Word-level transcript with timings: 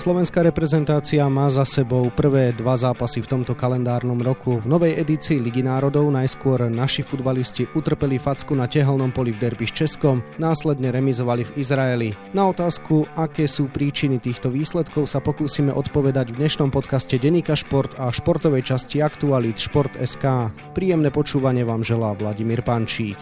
Slovenská 0.00 0.40
reprezentácia 0.40 1.20
má 1.28 1.52
za 1.52 1.60
sebou 1.68 2.08
prvé 2.08 2.56
dva 2.56 2.72
zápasy 2.72 3.20
v 3.20 3.36
tomto 3.36 3.52
kalendárnom 3.52 4.16
roku. 4.16 4.56
V 4.56 4.64
novej 4.64 4.96
edícii 4.96 5.36
Ligy 5.36 5.60
národov 5.60 6.08
najskôr 6.08 6.72
naši 6.72 7.04
futbalisti 7.04 7.68
utrpeli 7.76 8.16
facku 8.16 8.56
na 8.56 8.64
tehelnom 8.64 9.12
poli 9.12 9.36
v 9.36 9.44
derby 9.44 9.68
s 9.68 9.76
Českom, 9.76 10.24
následne 10.40 10.88
remizovali 10.88 11.44
v 11.44 11.52
Izraeli. 11.60 12.08
Na 12.32 12.48
otázku, 12.48 13.04
aké 13.12 13.44
sú 13.44 13.68
príčiny 13.68 14.16
týchto 14.24 14.48
výsledkov, 14.48 15.04
sa 15.04 15.20
pokúsime 15.20 15.68
odpovedať 15.68 16.32
v 16.32 16.48
dnešnom 16.48 16.72
podcaste 16.72 17.20
Denika 17.20 17.52
Šport 17.52 17.92
a 18.00 18.08
športovej 18.08 18.72
časti 18.72 19.04
Aktualit 19.04 19.60
Šport.sk. 19.60 20.24
Príjemné 20.72 21.12
počúvanie 21.12 21.68
vám 21.68 21.84
želá 21.84 22.16
Vladimír 22.16 22.64
Pančík. 22.64 23.20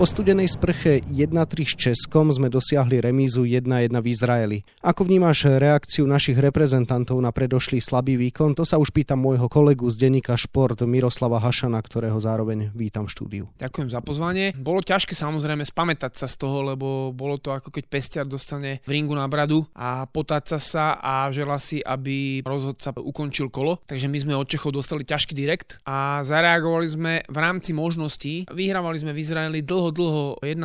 Po 0.00 0.08
studenej 0.08 0.48
sprche 0.48 1.04
1-3 1.12 1.28
s 1.60 1.76
Českom 1.76 2.32
sme 2.32 2.48
dosiahli 2.48 3.04
remízu 3.04 3.44
1-1 3.44 3.92
v 4.00 4.06
Izraeli. 4.08 4.58
Ako 4.80 5.04
vnímaš 5.04 5.44
reakciu 5.44 6.08
našich 6.08 6.40
reprezentantov 6.40 7.20
na 7.20 7.28
predošlý 7.28 7.84
slabý 7.84 8.16
výkon? 8.16 8.56
To 8.56 8.64
sa 8.64 8.80
už 8.80 8.96
pýtam 8.96 9.20
môjho 9.20 9.44
kolegu 9.52 9.84
z 9.92 10.00
denníka 10.00 10.32
Šport 10.40 10.80
Miroslava 10.88 11.36
Hašana, 11.36 11.76
ktorého 11.84 12.16
zároveň 12.16 12.72
vítam 12.72 13.04
v 13.04 13.12
štúdiu. 13.12 13.44
Ďakujem 13.60 13.92
za 13.92 14.00
pozvanie. 14.00 14.56
Bolo 14.56 14.80
ťažké 14.80 15.12
samozrejme 15.12 15.68
spamätať 15.68 16.16
sa 16.16 16.32
z 16.32 16.48
toho, 16.48 16.64
lebo 16.72 17.12
bolo 17.12 17.36
to 17.36 17.52
ako 17.52 17.68
keď 17.68 17.84
pestiar 17.84 18.24
dostane 18.24 18.80
v 18.88 18.90
ringu 18.96 19.12
na 19.12 19.28
bradu 19.28 19.68
a 19.76 20.08
potáca 20.08 20.56
sa 20.56 20.96
a 20.96 21.28
žela 21.28 21.60
si, 21.60 21.84
aby 21.84 22.40
rozhodca 22.40 22.96
ukončil 22.96 23.52
kolo. 23.52 23.84
Takže 23.84 24.08
my 24.08 24.16
sme 24.16 24.32
od 24.32 24.48
Čechov 24.48 24.72
dostali 24.72 25.04
ťažký 25.04 25.36
direkt 25.36 25.76
a 25.84 26.24
zareagovali 26.24 26.88
sme 26.88 27.12
v 27.28 27.36
rámci 27.36 27.76
možností. 27.76 28.48
Vyhrávali 28.48 28.96
sme 28.96 29.12
v 29.12 29.20
Izraeli 29.20 29.60
dlho 29.60 29.89
dlho 29.90 30.38
1-0, 30.42 30.56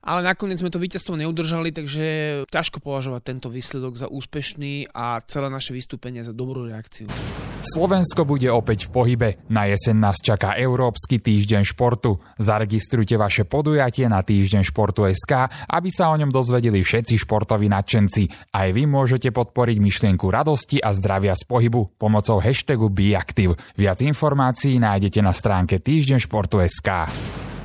ale 0.00 0.20
nakoniec 0.22 0.58
sme 0.58 0.72
to 0.72 0.82
víťazstvo 0.82 1.18
neudržali, 1.18 1.70
takže 1.70 2.04
ťažko 2.50 2.82
považovať 2.82 3.22
tento 3.22 3.48
výsledok 3.50 3.98
za 3.98 4.06
úspešný 4.10 4.90
a 4.94 5.20
celé 5.26 5.48
naše 5.52 5.76
vystúpenie 5.76 6.22
za 6.22 6.32
dobrú 6.34 6.66
reakciu. 6.66 7.10
Slovensko 7.58 8.22
bude 8.22 8.46
opäť 8.54 8.86
v 8.86 8.90
pohybe. 8.94 9.28
Na 9.50 9.66
jeseň 9.66 9.98
nás 9.98 10.22
čaká 10.22 10.54
Európsky 10.54 11.18
týždeň 11.18 11.66
športu. 11.66 12.22
Zaregistrujte 12.38 13.18
vaše 13.18 13.42
podujatie 13.42 14.06
na 14.06 14.22
týždeň 14.22 14.62
športu 14.62 15.02
SK, 15.10 15.50
aby 15.66 15.90
sa 15.90 16.14
o 16.14 16.16
ňom 16.16 16.30
dozvedeli 16.30 16.86
všetci 16.86 17.18
športoví 17.18 17.66
nadšenci. 17.66 18.54
Aj 18.54 18.68
vy 18.70 18.86
môžete 18.86 19.34
podporiť 19.34 19.76
myšlienku 19.82 20.30
radosti 20.30 20.78
a 20.78 20.94
zdravia 20.94 21.34
z 21.34 21.42
pohybu 21.50 21.98
pomocou 21.98 22.38
hashtagu 22.38 22.86
BeActive. 22.86 23.58
Viac 23.74 24.06
informácií 24.06 24.78
nájdete 24.78 25.18
na 25.18 25.34
stránke 25.34 25.82
týždeň 25.82 26.18
športu 26.22 26.62
SK. 26.62 27.10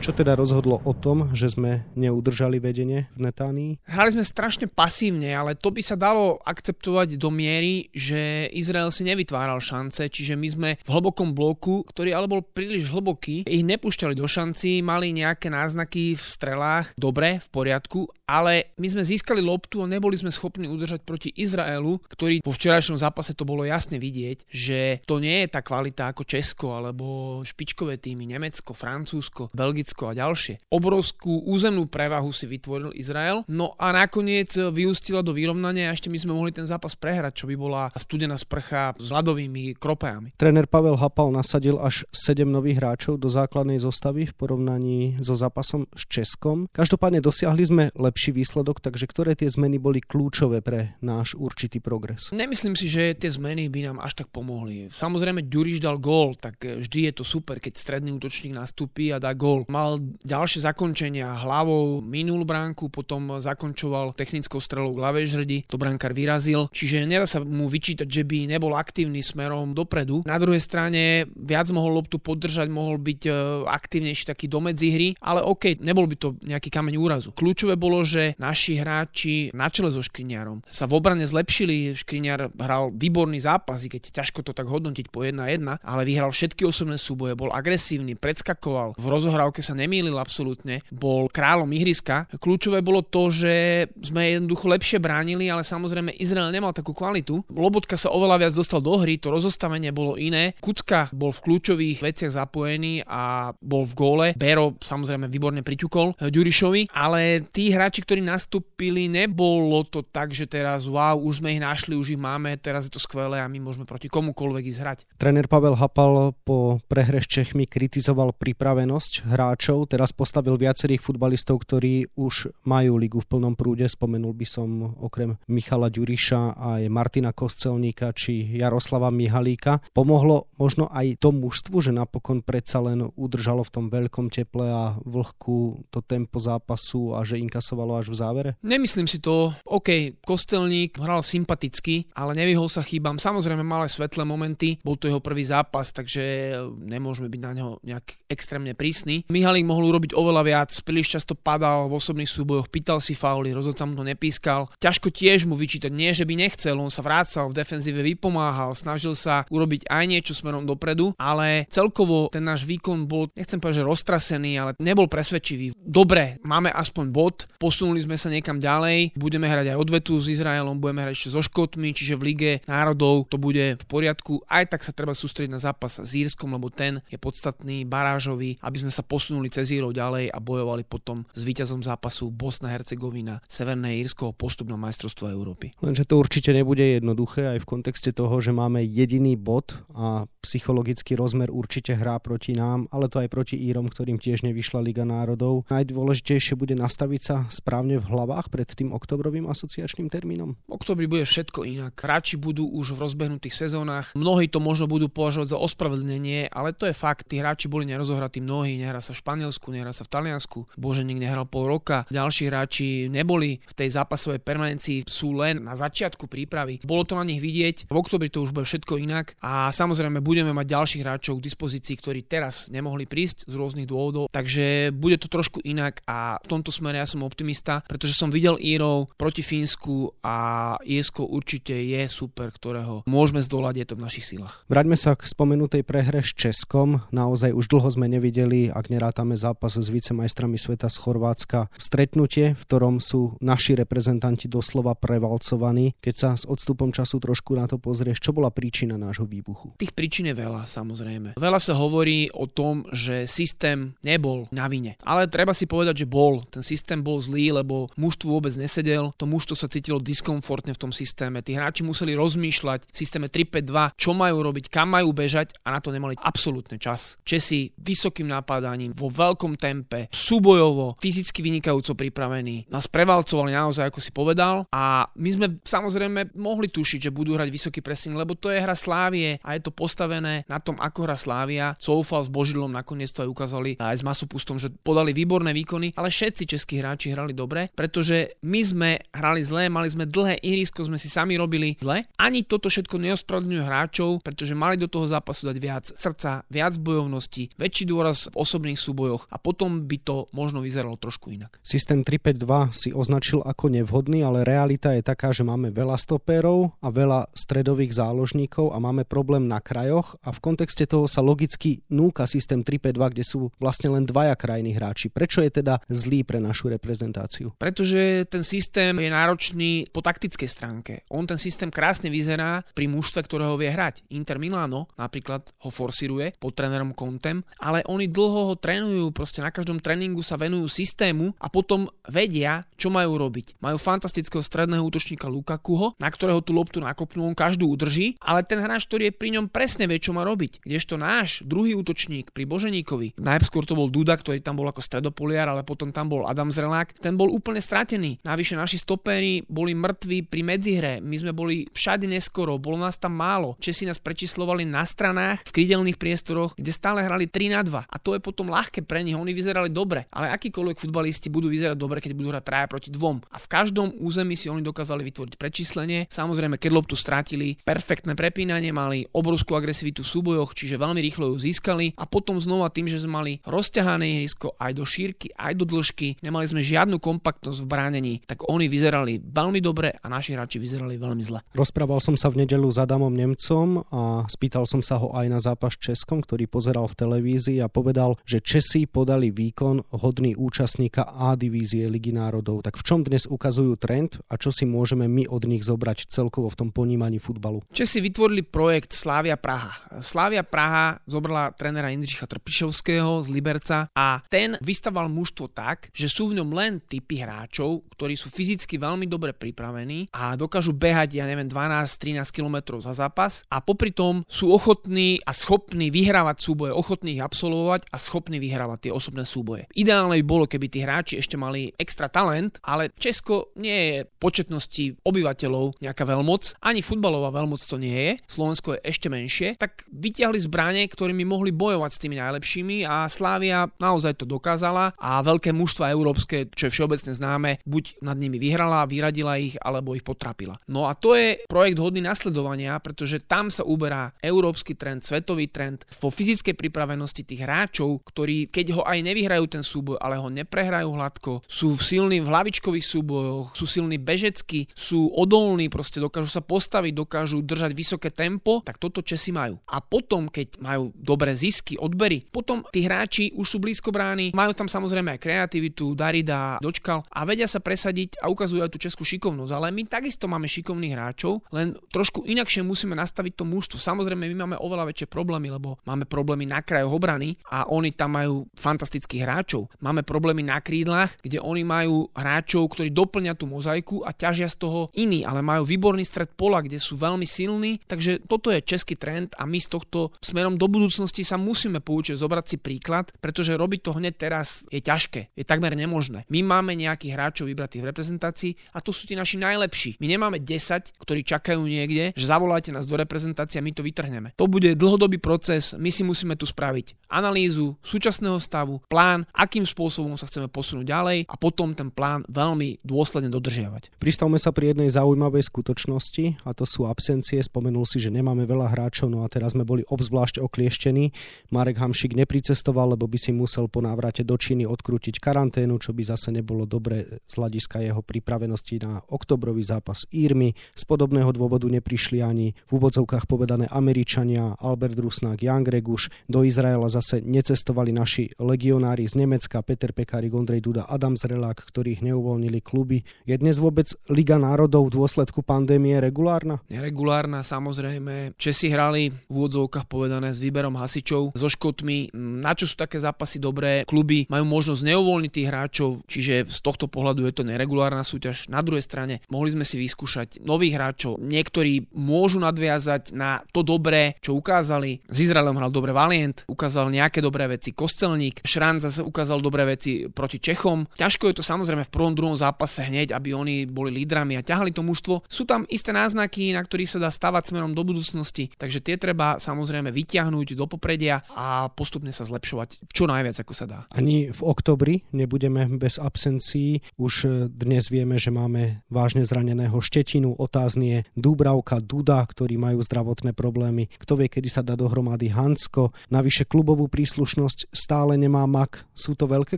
Čo 0.03 0.11
teda 0.11 0.35
rozhodlo 0.35 0.83
o 0.83 0.91
tom, 0.91 1.31
že 1.31 1.55
sme 1.55 1.87
neudržali 1.95 2.59
vedenie 2.59 3.07
v 3.15 3.23
Netánii? 3.23 3.87
Hrali 3.87 4.11
sme 4.11 4.27
strašne 4.27 4.67
pasívne, 4.67 5.31
ale 5.31 5.55
to 5.55 5.71
by 5.71 5.79
sa 5.79 5.95
dalo 5.95 6.43
akceptovať 6.43 7.15
do 7.15 7.31
miery, 7.31 7.87
že 7.95 8.51
Izrael 8.51 8.91
si 8.91 9.07
nevytváral 9.07 9.63
šance, 9.63 10.11
čiže 10.11 10.35
my 10.35 10.47
sme 10.51 10.69
v 10.75 10.89
hlbokom 10.91 11.31
bloku, 11.31 11.87
ktorý 11.87 12.19
ale 12.19 12.27
bol 12.27 12.43
príliš 12.43 12.91
hlboký, 12.91 13.47
ich 13.47 13.63
nepúšťali 13.63 14.11
do 14.11 14.27
šanci, 14.27 14.83
mali 14.83 15.15
nejaké 15.15 15.47
náznaky 15.47 16.19
v 16.19 16.23
strelách, 16.27 16.91
dobre, 16.99 17.39
v 17.39 17.47
poriadku, 17.47 18.03
ale 18.27 18.75
my 18.75 18.87
sme 18.91 19.07
získali 19.07 19.39
loptu 19.39 19.79
a 19.79 19.87
neboli 19.87 20.19
sme 20.19 20.35
schopní 20.35 20.67
udržať 20.67 21.07
proti 21.07 21.31
Izraelu, 21.31 22.03
ktorý 22.11 22.43
vo 22.43 22.51
včerajšom 22.51 22.99
zápase 22.99 23.39
to 23.39 23.47
bolo 23.47 23.63
jasne 23.63 23.95
vidieť, 24.03 24.51
že 24.51 24.99
to 25.07 25.23
nie 25.23 25.47
je 25.47 25.47
tá 25.47 25.63
kvalita 25.63 26.11
ako 26.11 26.27
Česko 26.27 26.75
alebo 26.75 27.39
špičkové 27.47 28.03
týmy 28.03 28.27
Nemecko, 28.35 28.75
Francúzsko, 28.75 29.47
Belgicko 29.55 29.92
Turecko 29.94 30.09
a 30.09 30.17
ďalšie. 30.17 30.73
Obrovskú 30.73 31.45
územnú 31.45 31.86
prevahu 31.86 32.33
si 32.33 32.49
vytvoril 32.49 32.97
Izrael, 32.97 33.45
no 33.45 33.77
a 33.77 33.94
nakoniec 33.94 34.49
vyústila 34.73 35.22
do 35.22 35.38
vyrovnania 35.38 35.89
a 35.89 35.93
ešte 35.93 36.09
my 36.09 36.17
sme 36.17 36.33
mohli 36.33 36.49
ten 36.49 36.65
zápas 36.65 36.98
prehrať, 36.98 37.37
čo 37.37 37.45
by 37.45 37.54
bola 37.54 37.93
studená 37.93 38.33
sprcha 38.33 38.98
s 38.98 39.14
ľadovými 39.14 39.77
kropajami. 39.77 40.33
Tréner 40.33 40.65
Pavel 40.65 40.98
Hapal 40.98 41.30
nasadil 41.30 41.77
až 41.77 42.09
7 42.09 42.42
nových 42.49 42.81
hráčov 42.81 43.21
do 43.21 43.30
základnej 43.30 43.77
zostavy 43.77 44.26
v 44.26 44.33
porovnaní 44.33 45.21
so 45.21 45.37
zápasom 45.37 45.86
s 45.93 46.10
Českom. 46.10 46.65
Každopádne 46.73 47.21
dosiahli 47.21 47.64
sme 47.70 47.83
lepší 47.93 48.33
výsledok, 48.33 48.81
takže 48.81 49.05
ktoré 49.05 49.37
tie 49.37 49.54
zmeny 49.54 49.77
boli 49.77 50.02
kľúčové 50.02 50.65
pre 50.65 50.98
náš 51.05 51.37
určitý 51.37 51.77
progres? 51.77 52.33
Nemyslím 52.33 52.73
si, 52.73 52.89
že 52.89 53.14
tie 53.14 53.30
zmeny 53.30 53.70
by 53.70 53.93
nám 53.93 53.98
až 54.02 54.25
tak 54.25 54.33
pomohli. 54.33 54.89
Samozrejme, 54.89 55.45
Ďuriš 55.54 55.86
dal 55.86 56.02
gól, 56.02 56.33
tak 56.33 56.58
vždy 56.65 57.11
je 57.11 57.14
to 57.14 57.23
super, 57.27 57.60
keď 57.60 57.77
stredný 57.77 58.15
útočník 58.15 58.55
nastúpi 58.55 59.11
a 59.11 59.20
dá 59.20 59.36
gól. 59.36 59.67
Mal 59.67 59.83
mal 59.83 59.99
ďalšie 60.23 60.64
zakončenia 60.64 61.44
hlavou 61.44 61.99
minulú 61.99 62.48
bránku, 62.48 62.88
potom 62.88 63.44
zakončoval 63.44 64.16
technickou 64.16 64.64
strelou 64.64 64.95
k 64.95 65.04
ľavej 65.04 65.26
žredi, 65.27 65.58
to 65.67 65.76
brankár 65.76 66.16
vyrazil, 66.16 66.71
čiže 66.71 67.04
nedá 67.04 67.27
sa 67.27 67.44
mu 67.44 67.67
vyčítať, 67.67 68.08
že 68.08 68.23
by 68.23 68.48
nebol 68.48 68.72
aktívny 68.80 69.20
smerom 69.20 69.76
dopredu. 69.76 70.23
Na 70.23 70.39
druhej 70.39 70.64
strane 70.64 71.27
viac 71.36 71.67
mohol 71.76 71.99
loptu 71.99 72.16
podržať, 72.16 72.72
mohol 72.72 72.95
byť 72.95 73.22
e, 73.27 73.32
aktívnejší 73.67 74.23
taký 74.32 74.48
do 74.48 74.64
hry, 74.64 75.20
ale 75.20 75.43
OK, 75.43 75.83
nebol 75.83 76.08
by 76.08 76.16
to 76.16 76.39
nejaký 76.39 76.72
kameň 76.72 76.95
úrazu. 76.95 77.30
Kľúčové 77.36 77.76
bolo, 77.76 78.05
že 78.08 78.39
naši 78.39 78.80
hráči 78.80 79.52
na 79.52 79.67
čele 79.67 79.92
so 79.92 79.99
Škriňárom 79.99 80.64
sa 80.70 80.88
v 80.88 80.95
obrane 80.95 81.26
zlepšili, 81.27 81.98
Škriňár 81.98 82.55
hral 82.55 82.93
výborný 82.95 83.43
zápas, 83.43 83.83
i 83.83 83.92
keď 83.92 84.23
ťažko 84.23 84.45
to 84.45 84.55
tak 84.55 84.70
hodnotiť 84.70 85.10
po 85.10 85.26
1-1, 85.26 85.83
ale 85.83 86.02
vyhral 86.08 86.32
všetky 86.32 86.64
osobné 86.64 86.95
súboje, 86.95 87.36
bol 87.36 87.52
agresívny, 87.52 88.16
predskakoval, 88.16 88.95
v 88.95 89.05
rozohrávke 89.10 89.62
sa 89.63 89.73
nemýlil 89.73 90.19
absolútne, 90.19 90.83
bol 90.91 91.31
kráľom 91.31 91.71
ihriska. 91.71 92.27
Kľúčové 92.37 92.83
bolo 92.83 92.99
to, 93.01 93.31
že 93.31 93.87
sme 94.03 94.35
jednoducho 94.35 94.67
lepšie 94.67 94.99
bránili, 94.99 95.47
ale 95.47 95.63
samozrejme 95.63 96.19
Izrael 96.19 96.51
nemal 96.51 96.75
takú 96.75 96.91
kvalitu. 96.91 97.47
Lobotka 97.47 97.95
sa 97.95 98.11
oveľa 98.11 98.43
viac 98.43 98.53
dostal 98.53 98.83
do 98.83 98.99
hry, 98.99 99.15
to 99.15 99.31
rozostavenie 99.31 99.95
bolo 99.95 100.19
iné. 100.19 100.59
Kucka 100.59 101.07
bol 101.15 101.31
v 101.31 101.43
kľúčových 101.47 102.03
veciach 102.03 102.35
zapojený 102.35 103.07
a 103.07 103.55
bol 103.63 103.87
v 103.87 103.93
góle. 103.95 104.27
Bero 104.35 104.75
samozrejme 104.83 105.31
výborne 105.31 105.63
priťukol 105.63 106.19
Ďurišovi, 106.19 106.91
ale 106.91 107.45
tí 107.53 107.71
hráči, 107.71 108.03
ktorí 108.03 108.19
nastúpili, 108.19 109.07
nebolo 109.07 109.85
to 109.87 110.03
tak, 110.03 110.35
že 110.35 110.49
teraz 110.49 110.89
wow, 110.89 111.15
už 111.15 111.39
sme 111.39 111.55
ich 111.55 111.61
našli, 111.63 111.95
už 111.95 112.17
ich 112.17 112.21
máme, 112.21 112.59
teraz 112.59 112.89
je 112.89 112.93
to 112.93 112.99
skvelé 112.99 113.39
a 113.39 113.47
my 113.47 113.61
môžeme 113.61 113.87
proti 113.87 114.11
komukoľvek 114.11 114.63
ísť 114.73 114.81
hrať. 114.81 114.99
Tréner 115.21 115.47
Pavel 115.47 115.77
Hapal 115.77 116.35
po 116.43 116.81
prehre 116.89 117.21
s 117.21 117.30
Čechmi 117.30 117.69
kritizoval 117.69 118.33
pripravenosť 118.35 119.30
hráčov 119.30 119.52
hráčov, 119.53 119.86
teraz 119.86 120.09
postavil 120.09 120.58
viacerých 120.58 120.97
futbalistov, 120.97 121.61
ktorí 121.61 122.17
už 122.17 122.49
majú 122.65 122.97
ligu 122.97 123.21
v 123.21 123.30
plnom 123.30 123.53
prúde. 123.53 123.86
Spomenul 123.86 124.33
by 124.33 124.47
som 124.49 124.97
okrem 124.97 125.37
Michala 125.45 125.93
Ďuriša 125.93 126.58
aj 126.58 126.81
Martina 126.89 127.30
Koscelníka 127.37 128.09
či 128.18 128.57
Jaroslava 128.57 129.13
Mihalíka. 129.13 129.77
Pomohlo 129.94 130.50
možno 130.57 130.89
aj 130.89 131.21
to 131.21 131.30
mužstvu, 131.30 131.86
že 131.86 131.94
napokon 131.94 132.42
predsa 132.42 132.81
len 132.81 133.06
udržalo 133.13 133.62
v 133.62 133.69
tom 133.69 133.86
veľkom 133.94 134.33
teple 134.33 134.65
a 134.65 134.97
vlhku 135.06 135.86
to 135.94 136.01
tempo 136.01 136.42
zápasu 136.42 137.13
a 137.13 137.21
že 137.21 137.38
inkasovalo 137.38 138.01
až 138.01 138.09
v 138.09 138.18
závere? 138.18 138.50
Nemyslím 138.65 139.06
si 139.06 139.21
to. 139.21 139.53
OK, 139.69 140.18
Kostelník 140.25 140.97
hral 140.97 141.21
sympaticky, 141.21 142.09
ale 142.18 142.33
nevyhol 142.33 142.65
sa 142.74 142.81
chýbam. 142.81 143.21
Samozrejme 143.21 143.62
mal 143.62 143.86
aj 143.86 144.01
svetlé 144.01 144.25
momenty, 144.25 144.81
bol 144.81 144.97
to 144.97 145.06
jeho 145.06 145.21
prvý 145.21 145.45
zápas, 145.45 145.94
takže 145.94 146.57
nemôžeme 146.81 147.30
byť 147.30 147.42
na 147.45 147.51
neho 147.53 147.71
nejak 147.86 148.25
extrémne 148.33 148.74
prísny. 148.74 149.30
Mihal 149.30 149.43
Malik 149.44 149.69
mohol 149.69 149.94
urobiť 149.94 150.18
oveľa 150.18 150.42
viac, 150.42 150.71
príliš 150.81 151.13
často 151.13 151.38
padal 151.38 151.86
v 151.86 151.98
osobných 151.98 152.25
súbojoch, 152.25 152.74
pýtal 152.74 152.98
si 152.98 153.13
fauly, 153.13 153.54
rozhodca 153.54 153.86
mu 153.86 153.94
to 153.94 154.01
nepískal. 154.01 154.65
Ťažko 154.81 155.13
tiež 155.13 155.45
mu 155.45 155.54
vyčítať, 155.54 155.94
nie 155.94 156.09
že 156.13 156.25
by 156.25 156.33
nechcel, 156.38 156.77
on 156.77 156.94
sa 156.94 157.01
vrácal 157.01 157.50
v 157.50 157.57
defenzíve, 157.57 158.06
vypomáhal, 158.06 158.77
snažil 158.77 159.18
sa 159.18 159.45
urobiť 159.50 159.89
aj 159.89 160.04
niečo 160.06 160.33
smerom 160.38 160.65
dopredu, 160.65 161.18
ale 161.18 161.65
celkovo 161.74 162.30
ten 162.30 162.45
náš 162.45 162.65
výkon 162.65 163.09
bol, 163.09 163.33
nechcem 163.33 163.57
povedať, 163.57 163.81
že 163.81 163.89
roztrasený, 163.89 164.51
ale 164.57 164.72
nebol 164.78 165.10
presvedčivý. 165.10 165.74
Dobre, 165.74 166.38
máme 166.45 166.69
aspoň 166.69 167.06
bod, 167.10 167.36
posunuli 167.57 168.01
sme 168.01 168.18
sa 168.18 168.30
niekam 168.30 168.62
ďalej, 168.62 169.18
budeme 169.18 169.50
hrať 169.50 169.74
aj 169.74 169.78
odvetu 169.78 170.22
s 170.22 170.30
Izraelom, 170.30 170.78
budeme 170.78 171.04
hrať 171.04 171.13
ešte 171.18 171.34
so 171.34 171.42
Škotmi, 171.42 171.94
čiže 171.98 172.13
v 172.13 172.25
Lige 172.30 172.51
národov 172.69 173.25
to 173.34 173.42
bude 173.42 173.81
v 173.81 173.86
poriadku. 173.90 174.45
Aj 174.45 174.69
tak 174.69 174.86
sa 174.86 174.94
treba 174.94 175.18
sústrediť 175.18 175.50
na 175.50 175.57
zápas 175.57 175.98
s 175.98 176.12
Írskom, 176.13 176.54
lebo 176.54 176.69
ten 176.69 177.01
je 177.10 177.18
podstatný, 177.18 177.86
barážový, 177.90 178.62
aby 178.62 178.78
sme 178.86 178.94
sa 178.94 179.01
posunuli 179.01 179.32
posunuli 179.33 179.50
cez 179.50 179.74
Írov 179.74 179.97
ďalej 179.97 180.30
a 180.30 180.38
bojovali 180.38 180.85
potom 180.85 181.25
s 181.33 181.41
víťazom 181.41 181.81
zápasu 181.81 182.30
Bosna, 182.30 182.69
Hercegovina, 182.69 183.41
Severné 183.50 183.97
Írsko 183.97 184.30
postup 184.30 184.69
na 184.69 184.77
majstrovstvo 184.77 185.25
Európy. 185.25 185.74
Lenže 185.81 186.06
to 186.06 186.21
určite 186.21 186.53
nebude 186.53 187.01
jednoduché 187.01 187.57
aj 187.57 187.65
v 187.65 187.69
kontexte 187.74 188.13
toho, 188.13 188.38
že 188.38 188.53
máme 188.53 188.85
jediný 188.85 189.33
bod 189.33 189.81
a 189.97 190.30
psychologický 190.45 191.18
rozmer 191.18 191.50
určite 191.50 191.97
hrá 191.97 192.21
proti 192.21 192.53
nám, 192.53 192.85
ale 192.94 193.09
to 193.09 193.25
aj 193.25 193.31
proti 193.33 193.57
Írom, 193.57 193.89
ktorým 193.89 194.21
tiež 194.21 194.45
nevyšla 194.45 194.85
Liga 194.85 195.01
národov. 195.01 195.65
Najdôležitejšie 195.74 196.53
bude 196.53 196.77
nastaviť 196.77 197.21
sa 197.25 197.35
správne 197.50 197.97
v 197.97 198.06
hlavách 198.06 198.53
pred 198.53 198.69
tým 198.69 198.94
oktobrovým 198.94 199.50
asociačným 199.50 200.13
termínom. 200.13 200.53
Oktobri 200.69 201.09
bude 201.09 201.25
všetko 201.25 201.65
inak. 201.65 201.97
Hráči 201.97 202.38
budú 202.38 202.69
už 202.69 202.94
v 202.94 203.01
rozbehnutých 203.01 203.56
sezónach. 203.56 204.13
Mnohí 204.13 204.45
to 204.45 204.62
možno 204.62 204.85
budú 204.85 205.09
považovať 205.09 205.56
za 205.56 205.57
ospravedlnenie, 205.57 206.53
ale 206.53 206.75
to 206.75 206.85
je 206.85 206.94
fakt. 206.94 207.31
Tí 207.31 207.39
hráči 207.39 207.71
boli 207.71 207.88
nerozohratí 207.88 208.44
mnohí, 208.44 208.75
nehrá 208.75 209.00
sa 209.00 209.15
Španielsku, 209.24 209.72
nehrá 209.72 209.96
sa 209.96 210.04
v 210.04 210.12
Taliansku, 210.12 210.68
Boženík 210.75 211.16
nehral 211.16 211.48
pol 211.48 211.72
roka, 211.72 212.04
ďalší 212.12 212.52
hráči 212.52 213.08
neboli 213.08 213.64
v 213.64 213.74
tej 213.74 213.96
zápasovej 213.96 214.44
permanencii, 214.44 215.08
sú 215.08 215.31
len 215.40 215.64
na 215.64 215.80
začiatku 215.80 216.28
prípravy. 216.28 216.84
Bolo 216.84 217.08
to 217.08 217.16
na 217.16 217.24
nich 217.24 217.40
vidieť, 217.40 217.88
v 217.88 217.96
oktobri 217.96 218.28
to 218.28 218.44
už 218.44 218.52
bude 218.52 218.68
všetko 218.68 219.00
inak 219.00 219.40
a 219.40 219.72
samozrejme 219.72 220.20
budeme 220.20 220.52
mať 220.52 220.75
ďalších 220.75 221.04
hráčov 221.08 221.40
k 221.40 221.46
dispozícii, 221.48 221.96
ktorí 221.96 222.28
teraz 222.28 222.68
nemohli 222.68 223.08
prísť 223.08 223.48
z 223.48 223.56
rôznych 223.56 223.88
dôvodov, 223.88 224.28
takže 224.28 224.92
bude 224.92 225.16
to 225.16 225.31
trošku 225.31 225.64
inak 225.64 226.04
a 226.04 226.44
v 226.44 226.48
tomto 226.52 226.76
smere 226.76 227.00
ja 227.00 227.08
som 227.08 227.24
optimista, 227.24 227.80
pretože 227.88 228.19
som 228.19 228.28
videl 228.28 228.60
Írov 228.60 229.08
proti 229.16 229.40
Fínsku 229.40 230.19
a 230.19 230.76
Jesko 230.84 231.24
určite 231.31 231.80
je 231.80 232.04
super, 232.12 232.52
ktorého 232.52 233.08
môžeme 233.08 233.40
zdolať, 233.40 233.74
je 233.80 233.86
to 233.88 233.96
v 233.96 234.04
našich 234.04 234.26
silách. 234.28 234.68
Vráťme 234.68 235.00
sa 235.00 235.16
k 235.16 235.24
spomenutej 235.24 235.88
prehre 235.88 236.19
s 236.19 236.36
Českom. 236.36 237.08
Naozaj 237.16 237.56
už 237.56 237.72
dlho 237.72 237.88
sme 237.88 238.12
nevideli, 238.12 238.68
ak 238.68 238.92
nerátame 239.13 239.38
zápas 239.38 239.77
s 239.77 239.94
vicemajstrami 239.94 240.57
sveta 240.57 240.89
z 240.89 240.98
Chorvátska, 240.98 241.69
stretnutie, 241.77 242.57
v 242.57 242.63
ktorom 242.65 242.98
sú 242.98 243.38
naši 243.45 243.77
reprezentanti 243.77 244.50
doslova 244.50 244.98
prevalcovaní. 244.98 245.94
Keď 246.01 246.15
sa 246.18 246.30
s 246.33 246.50
odstupom 246.50 246.89
času 246.89 247.21
trošku 247.21 247.54
na 247.54 247.69
to 247.69 247.77
pozrieš, 247.77 248.18
čo 248.18 248.33
bola 248.33 248.50
príčina 248.50 248.98
nášho 248.98 249.30
výbuchu? 249.30 249.77
Tých 249.77 249.94
príčin 249.94 250.33
je 250.33 250.33
veľa, 250.33 250.65
samozrejme. 250.65 251.38
Veľa 251.38 251.60
sa 251.62 251.77
hovorí 251.77 252.33
o 252.33 252.50
tom, 252.50 252.89
že 252.89 253.30
systém 253.30 253.94
nebol 254.01 254.50
na 254.50 254.65
vine. 254.65 254.98
Ale 255.06 255.30
treba 255.30 255.54
si 255.54 255.69
povedať, 255.69 256.01
že 256.01 256.07
bol. 256.09 256.42
Ten 256.50 256.66
systém 256.66 257.06
bol 257.06 257.21
zlý, 257.21 257.54
lebo 257.54 257.94
mužstvu 257.94 258.33
vôbec 258.33 258.57
nesedel. 258.57 259.13
To 259.21 259.30
mužstvo 259.30 259.54
sa 259.54 259.69
cítilo 259.69 260.01
diskomfortne 260.01 260.74
v 260.74 260.81
tom 260.81 260.89
systéme. 260.89 261.45
Tí 261.45 261.54
hráči 261.54 261.86
museli 261.86 262.18
rozmýšľať 262.18 262.89
v 262.89 262.98
systéme 262.98 263.30
3-5-2, 263.30 263.94
čo 263.94 264.18
majú 264.18 264.42
robiť, 264.42 264.74
kam 264.74 264.98
majú 264.98 265.13
bežať 265.13 265.54
a 265.62 265.77
na 265.77 265.80
to 265.86 265.94
nemali 265.94 266.18
absolútne 266.18 266.81
čas. 266.81 267.21
Česi 267.21 267.69
vysokým 267.77 268.25
napádaním, 268.25 268.95
vo 269.04 269.12
veľkom 269.12 269.60
tempe, 269.60 270.08
súbojovo, 270.08 270.96
fyzicky 271.04 271.44
vynikajúco 271.44 271.92
pripravení. 272.00 272.72
Nás 272.72 272.88
prevalcovali 272.88 273.52
naozaj, 273.52 273.92
ako 273.92 274.00
si 274.00 274.16
povedal. 274.16 274.64
A 274.72 275.04
my 275.20 275.30
sme 275.30 275.48
samozrejme 275.60 276.32
mohli 276.40 276.72
tušiť, 276.72 277.12
že 277.12 277.16
budú 277.16 277.36
hrať 277.36 277.50
vysoký 277.52 277.84
pressing, 277.84 278.16
lebo 278.16 278.40
to 278.40 278.48
je 278.48 278.64
hra 278.64 278.72
Slávie 278.72 279.44
a 279.44 279.60
je 279.60 279.62
to 279.62 279.76
postavené 279.76 280.48
na 280.48 280.64
tom, 280.64 280.80
ako 280.80 281.04
hra 281.04 281.18
Slávia. 281.20 281.76
Soufal 281.76 282.24
s 282.24 282.32
Božilom 282.32 282.72
nakoniec 282.72 283.12
to 283.12 283.28
aj 283.28 283.30
ukázali 283.30 283.76
aj 283.76 284.00
s 284.00 284.08
Masopustom, 284.08 284.56
že 284.56 284.72
podali 284.72 285.12
výborné 285.12 285.52
výkony, 285.52 285.92
ale 286.00 286.08
všetci 286.08 286.44
českí 286.48 286.80
hráči 286.80 287.12
hrali 287.12 287.36
dobre, 287.36 287.68
pretože 287.76 288.40
my 288.46 288.62
sme 288.64 288.90
hrali 289.12 289.42
zle, 289.44 289.68
mali 289.68 289.92
sme 289.92 290.08
dlhé 290.08 290.40
ihrisko, 290.40 290.88
sme 290.88 291.02
si 291.02 291.12
sami 291.12 291.36
robili 291.36 291.76
zle. 291.82 292.08
Ani 292.16 292.46
toto 292.48 292.72
všetko 292.72 292.96
neospravedlňuje 293.02 293.64
hráčov, 293.66 294.24
pretože 294.24 294.56
mali 294.56 294.80
do 294.80 294.88
toho 294.88 295.10
zápasu 295.10 295.50
dať 295.50 295.58
viac 295.60 295.86
srdca, 295.90 296.46
viac 296.48 296.74
bojovnosti, 296.80 297.54
väčší 297.58 297.90
dôraz 297.90 298.30
v 298.32 298.40
osobných 298.40 298.80
súbojoch 298.94 299.25
a 299.34 299.42
potom 299.42 299.90
by 299.90 299.98
to 299.98 300.30
možno 300.30 300.62
vyzeralo 300.62 300.94
trošku 301.01 301.34
inak. 301.34 301.57
Systém 301.66 302.06
352 302.06 302.69
si 302.78 302.90
označil 302.94 303.42
ako 303.42 303.74
nevhodný, 303.74 304.22
ale 304.22 304.45
realita 304.45 304.94
je 304.94 305.01
taká, 305.01 305.34
že 305.34 305.42
máme 305.42 305.74
veľa 305.74 305.98
stopérov 305.98 306.78
a 306.78 306.94
veľa 306.94 307.34
stredových 307.34 307.98
záložníkov 307.98 308.69
a 308.69 308.78
máme 308.78 309.10
problém 309.10 309.50
na 309.50 309.57
krajoch 309.57 310.13
a 310.22 310.30
v 310.30 310.40
kontexte 310.45 310.86
toho 310.86 311.10
sa 311.10 311.25
logicky 311.25 311.81
núka 311.90 312.30
systém 312.30 312.62
352, 312.62 313.13
kde 313.18 313.24
sú 313.25 313.50
vlastne 313.57 313.90
len 313.90 314.06
dvaja 314.06 314.38
krajní 314.38 314.78
hráči. 314.78 315.10
Prečo 315.10 315.42
je 315.42 315.50
teda 315.50 315.81
zlý 315.90 316.22
pre 316.22 316.38
našu 316.38 316.69
reprezentáciu? 316.69 317.56
Pretože 317.57 318.30
ten 318.30 318.45
systém 318.45 318.94
je 319.00 319.10
náročný 319.10 319.72
po 319.90 320.06
taktickej 320.06 320.50
stránke. 320.50 320.94
On 321.10 321.25
ten 321.25 321.42
systém 321.42 321.74
krásne 321.74 322.13
vyzerá 322.13 322.62
pri 322.75 322.86
mužstve, 322.86 323.25
ktorého 323.25 323.57
vie 323.57 323.72
hrať. 323.72 324.06
Inter 324.13 324.38
Milano 324.38 324.92
napríklad 325.00 325.50
ho 325.63 325.69
forsiruje 325.72 326.36
pod 326.38 326.54
trénerom 326.54 326.92
Contem, 326.94 327.42
ale 327.63 327.81
oni 327.88 328.12
dlho 328.12 328.51
ho 328.51 328.56
trénujú, 328.60 328.73
proste 329.14 329.44
na 329.44 329.54
každom 329.54 329.78
tréningu 329.78 330.24
sa 330.24 330.40
venujú 330.40 330.66
systému 330.72 331.36
a 331.38 331.52
potom 331.52 331.92
vedia, 332.08 332.66
čo 332.80 332.90
majú 332.90 333.20
robiť. 333.20 333.60
Majú 333.60 333.78
fantastického 333.78 334.42
stredného 334.42 334.81
útočníka 334.81 335.28
Lukakuho, 335.28 336.00
na 336.00 336.10
ktorého 336.10 336.40
tú 336.40 336.56
loptu 336.56 336.80
nakopnú, 336.80 337.28
on 337.28 337.36
každú 337.36 337.68
udrží, 337.68 338.16
ale 338.24 338.48
ten 338.48 338.64
hráč, 338.64 338.88
ktorý 338.88 339.12
je 339.12 339.18
pri 339.20 339.30
ňom 339.36 339.46
presne 339.52 339.86
vie, 339.90 340.00
čo 340.00 340.16
má 340.16 340.24
robiť. 340.24 340.64
Kdežto 340.64 340.96
náš 340.96 341.44
druhý 341.44 341.75
útočník 341.75 342.31
pri 342.31 342.48
Boženíkovi, 342.48 343.20
najskôr 343.20 343.68
to 343.68 343.75
bol 343.75 343.92
Duda, 343.92 344.16
ktorý 344.16 344.40
tam 344.40 344.56
bol 344.56 344.70
ako 344.72 344.80
stredopoliar, 344.80 345.52
ale 345.52 345.68
potom 345.68 345.92
tam 345.92 346.08
bol 346.08 346.24
Adam 346.24 346.48
Zrelák, 346.48 346.96
ten 347.04 347.19
bol 347.19 347.28
úplne 347.28 347.60
stratený. 347.60 348.24
Navyše 348.24 348.56
naši 348.56 348.80
stopéri 348.80 349.44
boli 349.46 349.76
mŕtvi 349.76 350.24
pri 350.24 350.42
medzihre, 350.42 350.94
my 351.04 351.16
sme 351.19 351.36
boli 351.36 351.68
všade 351.68 352.08
neskoro, 352.08 352.56
bolo 352.56 352.80
nás 352.80 352.96
tam 352.96 353.19
málo. 353.19 353.60
Česi 353.60 353.84
nás 353.84 354.00
prečíslovali 354.00 354.64
na 354.64 354.88
stranách, 354.88 355.44
v 355.44 355.56
krídelných 355.62 356.00
priestoroch, 356.00 356.56
kde 356.56 356.72
stále 356.72 357.04
hrali 357.04 357.28
3 357.28 357.52
na 357.52 357.62
2. 357.62 357.92
A 357.92 357.96
to 358.00 358.16
je 358.16 358.24
potom 358.24 358.48
ľahké 358.48 358.62
pre 358.86 359.01
nich, 359.01 359.18
oni 359.18 359.33
vyzerali 359.33 359.74
dobre, 359.74 360.06
ale 360.13 360.30
akýkoľvek 360.36 360.77
futbalisti 360.77 361.33
budú 361.33 361.50
vyzerať 361.50 361.75
dobre, 361.75 362.00
keď 362.00 362.12
budú 362.13 362.30
hrať 362.30 362.44
traja 362.45 362.68
proti 362.69 362.89
dvom. 362.94 363.25
A 363.33 363.38
v 363.42 363.48
každom 363.50 363.95
území 363.98 364.38
si 364.38 364.48
oni 364.48 364.62
dokázali 364.62 365.01
vytvoriť 365.04 365.33
prečíslenie. 365.36 366.07
Samozrejme, 366.13 366.62
keď 366.62 366.71
loptu 366.71 366.94
strátili, 366.94 367.57
perfektné 367.65 368.13
prepínanie, 368.13 368.69
mali 368.69 369.10
obrovskú 369.10 369.57
agresivitu 369.57 370.06
v 370.06 370.12
súbojoch, 370.13 370.54
čiže 370.54 370.77
veľmi 370.77 371.01
rýchlo 371.01 371.33
ju 371.33 371.38
získali 371.42 371.98
a 371.98 372.06
potom 372.06 372.38
znova 372.38 372.69
tým, 372.69 372.86
že 372.86 373.01
sme 373.01 373.18
mali 373.18 373.33
rozťahané 373.44 374.06
ihrisko 374.19 374.54
aj 374.62 374.71
do 374.77 374.86
šírky, 374.86 375.33
aj 375.33 375.54
do 375.57 375.66
dĺžky, 375.66 376.21
nemali 376.21 376.45
sme 376.45 376.62
žiadnu 376.62 377.01
kompaktnosť 377.01 377.59
v 377.63 377.68
bránení, 377.68 378.13
tak 378.27 378.45
oni 378.45 378.69
vyzerali 378.69 379.18
veľmi 379.18 379.59
dobre 379.63 379.98
a 379.98 380.06
naši 380.12 380.38
hráči 380.38 380.62
vyzerali 380.62 381.00
veľmi 381.00 381.24
zle. 381.24 381.39
Rozprával 381.57 382.04
som 382.04 382.13
sa 382.13 382.30
v 382.30 382.45
nedelu 382.45 382.68
s 382.69 382.77
Adamom 382.77 383.13
Nemcom 383.13 383.81
a 383.89 384.27
spýtal 384.30 384.68
som 384.69 384.83
sa 384.83 385.00
ho 385.00 385.13
aj 385.16 385.25
na 385.30 385.39
zápas 385.39 385.74
Českom, 385.77 386.21
ktorý 386.21 386.45
pozeral 386.45 386.86
v 386.86 386.98
televízii 386.98 387.57
a 387.63 387.71
povedal, 387.71 388.18
že 388.24 388.44
Česi 388.54 388.86
podali 388.86 389.34
výkon 389.34 389.98
hodný 389.98 390.38
účastníka 390.38 391.10
A 391.10 391.34
divízie 391.34 391.90
Ligy 391.90 392.14
národov. 392.14 392.62
Tak 392.62 392.78
v 392.78 392.86
čom 392.86 393.02
dnes 393.02 393.26
ukazujú 393.26 393.74
trend 393.82 394.22
a 394.30 394.38
čo 394.38 394.54
si 394.54 394.70
môžeme 394.70 395.10
my 395.10 395.26
od 395.26 395.50
nich 395.50 395.66
zobrať 395.66 396.06
celkovo 396.06 396.54
v 396.54 396.62
tom 396.62 396.70
ponímaní 396.70 397.18
futbalu? 397.18 397.66
Česi 397.74 397.98
vytvorili 397.98 398.46
projekt 398.46 398.94
Slávia 398.94 399.42
Praha. 399.42 399.74
Slávia 400.06 400.46
Praha 400.46 401.02
zobrala 401.10 401.50
trénera 401.58 401.90
Indricha 401.90 402.30
Trpišovského 402.30 403.26
z 403.26 403.34
Liberca 403.34 403.90
a 403.90 404.22
ten 404.30 404.54
vystaval 404.62 405.10
mužstvo 405.10 405.50
tak, 405.50 405.90
že 405.90 406.06
sú 406.06 406.30
v 406.30 406.38
ňom 406.38 406.54
len 406.54 406.78
typy 406.86 407.26
hráčov, 407.26 407.90
ktorí 407.98 408.14
sú 408.14 408.30
fyzicky 408.30 408.78
veľmi 408.78 409.10
dobre 409.10 409.34
pripravení 409.34 410.14
a 410.14 410.38
dokážu 410.38 410.78
behať, 410.78 411.18
ja 411.18 411.26
neviem, 411.26 411.50
12-13 411.50 412.22
km 412.30 412.78
za 412.78 412.94
zápas 412.94 413.42
a 413.50 413.66
popri 413.66 413.90
tom 413.90 414.22
sú 414.30 414.54
ochotní 414.54 415.18
a 415.26 415.34
schopní 415.34 415.90
vyhrávať 415.90 416.38
súboje, 416.38 416.70
ochotní 416.70 417.18
ich 417.18 417.26
absolvovať 417.26 417.90
a 417.90 417.98
schopní 417.98 418.43
vyhrávať 418.44 418.90
tie 418.90 418.92
osobné 418.92 419.24
súboje. 419.24 419.72
Ideálne 419.80 420.19
by 420.19 420.26
bolo, 420.28 420.45
keby 420.45 420.68
tí 420.68 420.83
hráči 420.83 421.23
ešte 421.23 421.40
mali 421.40 421.71
extra 421.80 422.12
talent, 422.12 422.59
ale 422.68 422.92
Česko 422.92 423.56
nie 423.56 423.80
je 423.80 423.97
početnosti 424.19 425.00
obyvateľov 425.07 425.80
nejaká 425.80 426.04
veľmoc, 426.04 426.59
ani 426.59 426.83
futbalová 426.83 427.31
veľmoc 427.31 427.64
to 427.64 427.80
nie 427.80 427.95
je, 427.95 428.12
Slovensko 428.28 428.76
je 428.76 428.83
ešte 428.83 429.07
menšie, 429.07 429.56
tak 429.56 429.88
vyťahli 429.88 430.40
zbranie, 430.44 430.83
ktorými 430.92 431.23
mohli 431.23 431.56
bojovať 431.56 431.92
s 431.95 432.02
tými 432.02 432.16
najlepšími 432.19 432.78
a 432.83 433.07
Slávia 433.07 433.69
naozaj 433.80 434.19
to 434.19 434.26
dokázala 434.28 434.97
a 435.00 435.23
veľké 435.23 435.56
mužstva 435.56 435.94
európske, 435.94 436.50
čo 436.52 436.68
je 436.68 436.73
všeobecne 436.73 437.14
známe, 437.14 437.52
buď 437.64 438.04
nad 438.04 438.18
nimi 438.18 438.42
vyhrala, 438.42 438.90
vyradila 438.90 439.40
ich, 439.40 439.56
alebo 439.62 439.94
ich 439.94 440.04
potrapila. 440.04 440.57
No 440.68 440.90
a 440.90 440.97
to 440.97 441.14
je 441.14 441.40
projekt 441.45 441.80
hodný 441.80 442.02
nasledovania, 442.04 442.76
pretože 442.81 443.23
tam 443.23 443.54
sa 443.54 443.64
uberá 443.64 444.12
európsky 444.19 444.73
trend, 444.73 445.06
svetový 445.06 445.54
trend 445.54 445.85
vo 446.02 446.09
fyzickej 446.09 446.57
pripravenosti 446.57 447.23
tých 447.23 447.45
hráčov, 447.45 448.02
ktorí 448.09 448.32
keď 448.49 448.66
ho 448.80 448.81
aj 448.83 448.99
nevyhrajú 449.04 449.45
ten 449.49 449.63
súboj, 449.63 449.97
ale 450.02 450.19
ho 450.19 450.30
neprehrajú 450.30 450.90
hladko, 450.94 451.31
sú 451.45 451.75
silní 451.78 452.19
v 452.19 452.30
hlavičkových 452.30 452.85
súbojoch, 452.85 453.54
sú 453.54 453.66
silní 453.66 453.97
bežecky, 453.97 454.68
sú 454.73 455.11
odolní, 455.13 455.68
proste 455.69 456.02
dokážu 456.02 456.30
sa 456.30 456.42
postaviť, 456.44 456.94
dokážu 456.94 457.40
držať 457.44 457.71
vysoké 457.73 458.09
tempo, 458.09 458.61
tak 458.66 458.80
toto 458.81 459.04
Česi 459.04 459.31
majú. 459.35 459.59
A 459.69 459.80
potom, 459.83 460.28
keď 460.28 460.59
majú 460.63 460.95
dobré 460.95 461.35
zisky, 461.37 461.75
odbery, 461.78 462.23
potom 462.23 462.63
tí 462.71 462.85
hráči 462.85 463.35
už 463.35 463.45
sú 463.45 463.57
blízko 463.59 463.92
brány, 463.94 464.31
majú 464.31 464.52
tam 464.56 464.71
samozrejme 464.71 465.16
aj 465.18 465.19
kreativitu, 465.21 465.94
Darida, 465.94 466.57
Dočkal 466.63 467.06
a 467.09 467.19
vedia 467.28 467.45
sa 467.45 467.59
presadiť 467.59 468.23
a 468.23 468.31
ukazujú 468.31 468.63
aj 468.63 468.71
tú 468.71 468.80
českú 468.80 469.04
šikovnosť. 469.04 469.52
Ale 469.54 469.69
my 469.69 469.85
takisto 469.85 470.25
máme 470.25 470.47
šikovných 470.47 470.94
hráčov, 470.95 471.44
len 471.52 471.75
trošku 471.92 472.25
inakšie 472.25 472.63
musíme 472.66 472.95
nastaviť 472.95 473.33
to 473.37 473.45
mužstvo. 473.45 473.78
Samozrejme, 473.78 474.25
my 474.31 474.35
máme 474.47 474.57
oveľa 474.57 474.90
väčšie 474.90 475.07
problémy, 475.11 475.52
lebo 475.52 475.78
máme 475.83 476.07
problémy 476.07 476.47
na 476.47 476.63
krajoch 476.63 476.95
obrany 476.95 477.35
a 477.52 477.68
oni 477.68 477.92
tam 477.94 478.16
majú 478.23 478.47
fantastických 478.56 479.27
hráčov. 479.27 479.68
Máme 479.83 480.07
problémy 480.07 480.47
na 480.47 480.63
krídlach, 480.63 481.19
kde 481.19 481.44
oni 481.44 481.68
majú 481.68 482.07
hráčov, 482.15 482.71
ktorí 482.71 482.95
doplňa 482.95 483.35
tú 483.35 483.51
mozaiku 483.51 484.07
a 484.07 484.15
ťažia 484.15 484.47
z 484.47 484.63
toho 484.63 484.87
iní, 484.95 485.27
ale 485.27 485.44
majú 485.44 485.68
výborný 485.68 486.07
stred 486.07 486.31
pola, 486.31 486.63
kde 486.63 486.80
sú 486.80 486.95
veľmi 486.95 487.27
silní. 487.27 487.83
Takže 487.83 488.23
toto 488.23 488.47
je 488.47 488.63
český 488.63 488.95
trend 488.95 489.35
a 489.35 489.44
my 489.44 489.59
z 489.59 489.68
tohto 489.75 490.15
smerom 490.23 490.56
do 490.56 490.71
budúcnosti 490.71 491.27
sa 491.27 491.35
musíme 491.35 491.83
poučiť, 491.83 492.15
zobrať 492.15 492.45
si 492.47 492.57
príklad, 492.63 493.11
pretože 493.19 493.59
robiť 493.59 493.80
to 493.83 493.92
hneď 493.99 494.13
teraz 494.15 494.63
je 494.71 494.80
ťažké, 494.80 495.35
je 495.35 495.44
takmer 495.44 495.75
nemožné. 495.75 496.23
My 496.31 496.39
máme 496.39 496.80
nejakých 496.80 497.19
hráčov 497.19 497.51
vybratých 497.51 497.83
v 497.83 497.89
reprezentácii 497.92 498.51
a 498.71 498.80
to 498.80 498.95
sú 498.95 499.03
tí 499.03 499.19
naši 499.19 499.35
najlepší. 499.35 499.99
My 499.99 500.07
nemáme 500.07 500.39
10, 500.39 500.95
ktorí 500.95 501.27
čakajú 501.27 501.59
niekde, 501.59 502.15
že 502.15 502.25
zavolajte 502.30 502.71
nás 502.71 502.87
do 502.87 502.95
reprezentácie 502.95 503.59
a 503.59 503.65
my 503.65 503.75
to 503.75 503.83
vytrhneme. 503.83 504.31
To 504.39 504.47
bude 504.47 504.80
dlhodobý 504.80 505.19
proces, 505.19 505.75
my 505.75 505.92
si 505.92 506.07
musíme 506.07 506.39
tu 506.39 506.47
spraviť 506.47 507.11
analýzu 507.11 507.75
súčasnosti 507.81 508.13
súčasného 508.14 508.38
stavu, 508.38 508.78
plán, 508.86 509.26
akým 509.34 509.66
spôsobom 509.66 510.14
sa 510.14 510.30
chceme 510.30 510.46
posunúť 510.46 510.86
ďalej 510.86 511.20
a 511.26 511.34
potom 511.34 511.74
ten 511.74 511.90
plán 511.90 512.22
veľmi 512.29 512.86
dôsledne 512.86 513.34
dodržiavať. 513.34 513.98
Pristavme 513.98 514.38
sa 514.38 514.53
pri 514.53 514.77
jednej 514.77 514.93
zaujímavej 514.93 515.50
skutočnosti 515.50 516.46
a 516.46 516.53
to 516.53 516.70
sú 516.70 516.86
absencie. 516.86 517.41
Spomenul 517.41 517.89
si, 517.89 517.98
že 517.98 518.13
nemáme 518.13 518.46
veľa 518.46 518.70
hráčov, 518.70 519.10
no 519.10 519.25
a 519.25 519.27
teraz 519.34 519.58
sme 519.58 519.65
boli 519.65 519.82
obzvlášť 519.89 520.46
oklieštení. 520.46 521.10
Marek 521.50 521.82
Hamšik 521.82 522.13
nepricestoval, 522.13 522.93
lebo 522.93 523.10
by 523.10 523.17
si 523.17 523.34
musel 523.34 523.65
po 523.65 523.82
návrate 523.82 524.22
do 524.22 524.38
Číny 524.38 524.70
odkrútiť 524.70 525.17
karanténu, 525.17 525.82
čo 525.82 525.89
by 525.98 526.05
zase 526.05 526.29
nebolo 526.29 526.70
dobre 526.70 527.17
z 527.25 527.34
hľadiska 527.34 527.82
jeho 527.82 528.05
pripravenosti 528.05 528.77
na 528.86 529.01
oktobrový 529.10 529.65
zápas 529.65 530.05
Írmy. 530.13 530.53
Z 530.77 530.86
podobného 530.86 531.34
dôvodu 531.34 531.65
neprišli 531.65 532.22
ani 532.22 532.53
v 532.70 532.77
úvodzovkách 532.77 533.25
povedané 533.25 533.65
Američania, 533.74 534.53
Albert 534.62 535.01
Rusnák, 535.01 535.41
Jan 535.41 535.65
Greguš. 535.65 536.13
Do 536.29 536.46
Izraela 536.46 536.86
zase 536.93 537.25
necestovali 537.25 538.02
naši 538.03 538.36
legionári 538.36 539.07
z 539.07 539.15
Nemecka, 539.24 539.63
Peter 539.63 539.95
Pekárik, 539.95 540.36
Ondrej 540.36 540.60
Duda, 540.60 540.83
Adam 540.91 541.15
Zrelák, 541.15 541.55
ktorých 541.55 542.03
neuvoľnili 542.03 542.60
kluby. 542.60 543.07
Je 543.24 543.39
dnes 543.39 543.55
vôbec 543.55 543.88
Liga 544.12 544.36
národov 544.36 544.91
v 544.91 545.00
dôsledku 545.00 545.39
pandémie 545.39 545.95
regulárna? 546.03 546.60
Neregulárna, 546.67 547.48
samozrejme. 547.48 548.36
Česi 548.36 548.67
hrali 548.67 549.07
v 549.07 549.31
úvodzovkách 549.31 549.88
povedané 549.88 550.36
s 550.36 550.43
výberom 550.43 550.75
hasičov, 550.75 551.31
so 551.31 551.48
škotmi. 551.48 552.12
Na 552.43 552.51
čo 552.51 552.67
sú 552.67 552.75
také 552.75 553.00
zápasy 553.00 553.39
dobré? 553.39 553.88
Kluby 553.88 554.27
majú 554.27 554.51
možnosť 554.51 554.83
neuvoľniť 554.83 555.31
tých 555.31 555.48
hráčov, 555.48 556.03
čiže 556.03 556.51
z 556.51 556.60
tohto 556.60 556.91
pohľadu 556.91 557.24
je 557.24 557.33
to 557.39 557.48
neregulárna 557.48 558.03
súťaž. 558.03 558.51
Na 558.51 558.60
druhej 558.60 558.83
strane 558.83 559.24
mohli 559.31 559.55
sme 559.55 559.63
si 559.63 559.79
vyskúšať 559.79 560.43
nových 560.43 560.75
hráčov. 560.75 561.24
Niektorí 561.24 561.88
môžu 561.95 562.43
nadviazať 562.43 563.15
na 563.15 563.48
to 563.55 563.63
dobré, 563.63 564.19
čo 564.19 564.36
ukázali. 564.36 565.00
S 565.07 565.24
Izraelom 565.24 565.55
hral 565.55 565.72
dobre 565.72 565.95
Valient, 565.95 566.43
ukázal 566.51 566.91
nejaké 566.91 567.24
dobré 567.24 567.48
veci 567.48 567.72
Kostelník, 567.93 568.41
Šran 568.41 568.81
zase 568.81 569.05
ukázal 569.05 569.38
dobré 569.38 569.69
veci 569.69 570.09
proti 570.09 570.41
Čechom. 570.41 570.89
Ťažko 570.97 571.29
je 571.29 571.35
to 571.38 571.43
samozrejme 571.45 571.85
v 571.85 571.93
prvom, 571.93 572.17
druhom 572.17 572.33
zápase 572.33 572.81
hneď, 572.81 573.13
aby 573.13 573.38
oni 573.38 573.69
boli 573.69 573.93
lídrami 573.93 574.33
a 574.33 574.41
ťahali 574.41 574.73
to 574.73 574.81
mužstvo. 574.81 575.29
Sú 575.29 575.45
tam 575.45 575.62
isté 575.69 575.93
náznaky, 575.93 576.57
na 576.57 576.65
ktorých 576.65 576.89
sa 576.89 576.97
dá 576.97 577.13
stavať 577.13 577.53
smerom 577.53 577.77
do 577.77 577.85
budúcnosti, 577.85 578.50
takže 578.57 578.81
tie 578.81 578.97
treba 578.97 579.38
samozrejme 579.38 579.93
vyťahnuť 579.93 580.57
do 580.57 580.65
popredia 580.65 581.21
a 581.38 581.69
postupne 581.69 582.09
sa 582.09 582.25
zlepšovať 582.25 582.89
čo 582.89 583.05
najviac 583.05 583.45
ako 583.45 583.53
sa 583.53 583.69
dá. 583.69 583.85
Ani 583.93 584.33
v 584.33 584.41
oktobri 584.41 585.05
nebudeme 585.13 585.69
bez 585.77 586.01
absencií. 586.01 586.81
Už 586.97 587.45
dnes 587.53 587.93
vieme, 587.93 588.17
že 588.17 588.33
máme 588.33 588.81
vážne 588.89 589.21
zraneného 589.21 589.77
Štetinu, 589.85 590.33
otáznie 590.33 591.05
Dúbravka, 591.13 591.77
Duda, 591.77 592.25
ktorí 592.25 592.57
majú 592.57 592.81
zdravotné 592.81 593.38
problémy. 593.38 593.85
Kto 594.01 594.17
vie, 594.17 594.33
kedy 594.33 594.50
sa 594.50 594.65
dá 594.65 594.73
dohromady 594.73 595.29
Hansko. 595.29 595.93
Navyše 596.09 596.50
klubovú 596.50 596.89
príslušnosť 596.89 597.72
stále 597.73 598.15
nemá 598.15 598.45
MAK. 598.45 598.85
Sú 598.93 599.17
to 599.17 599.25
veľké 599.25 599.57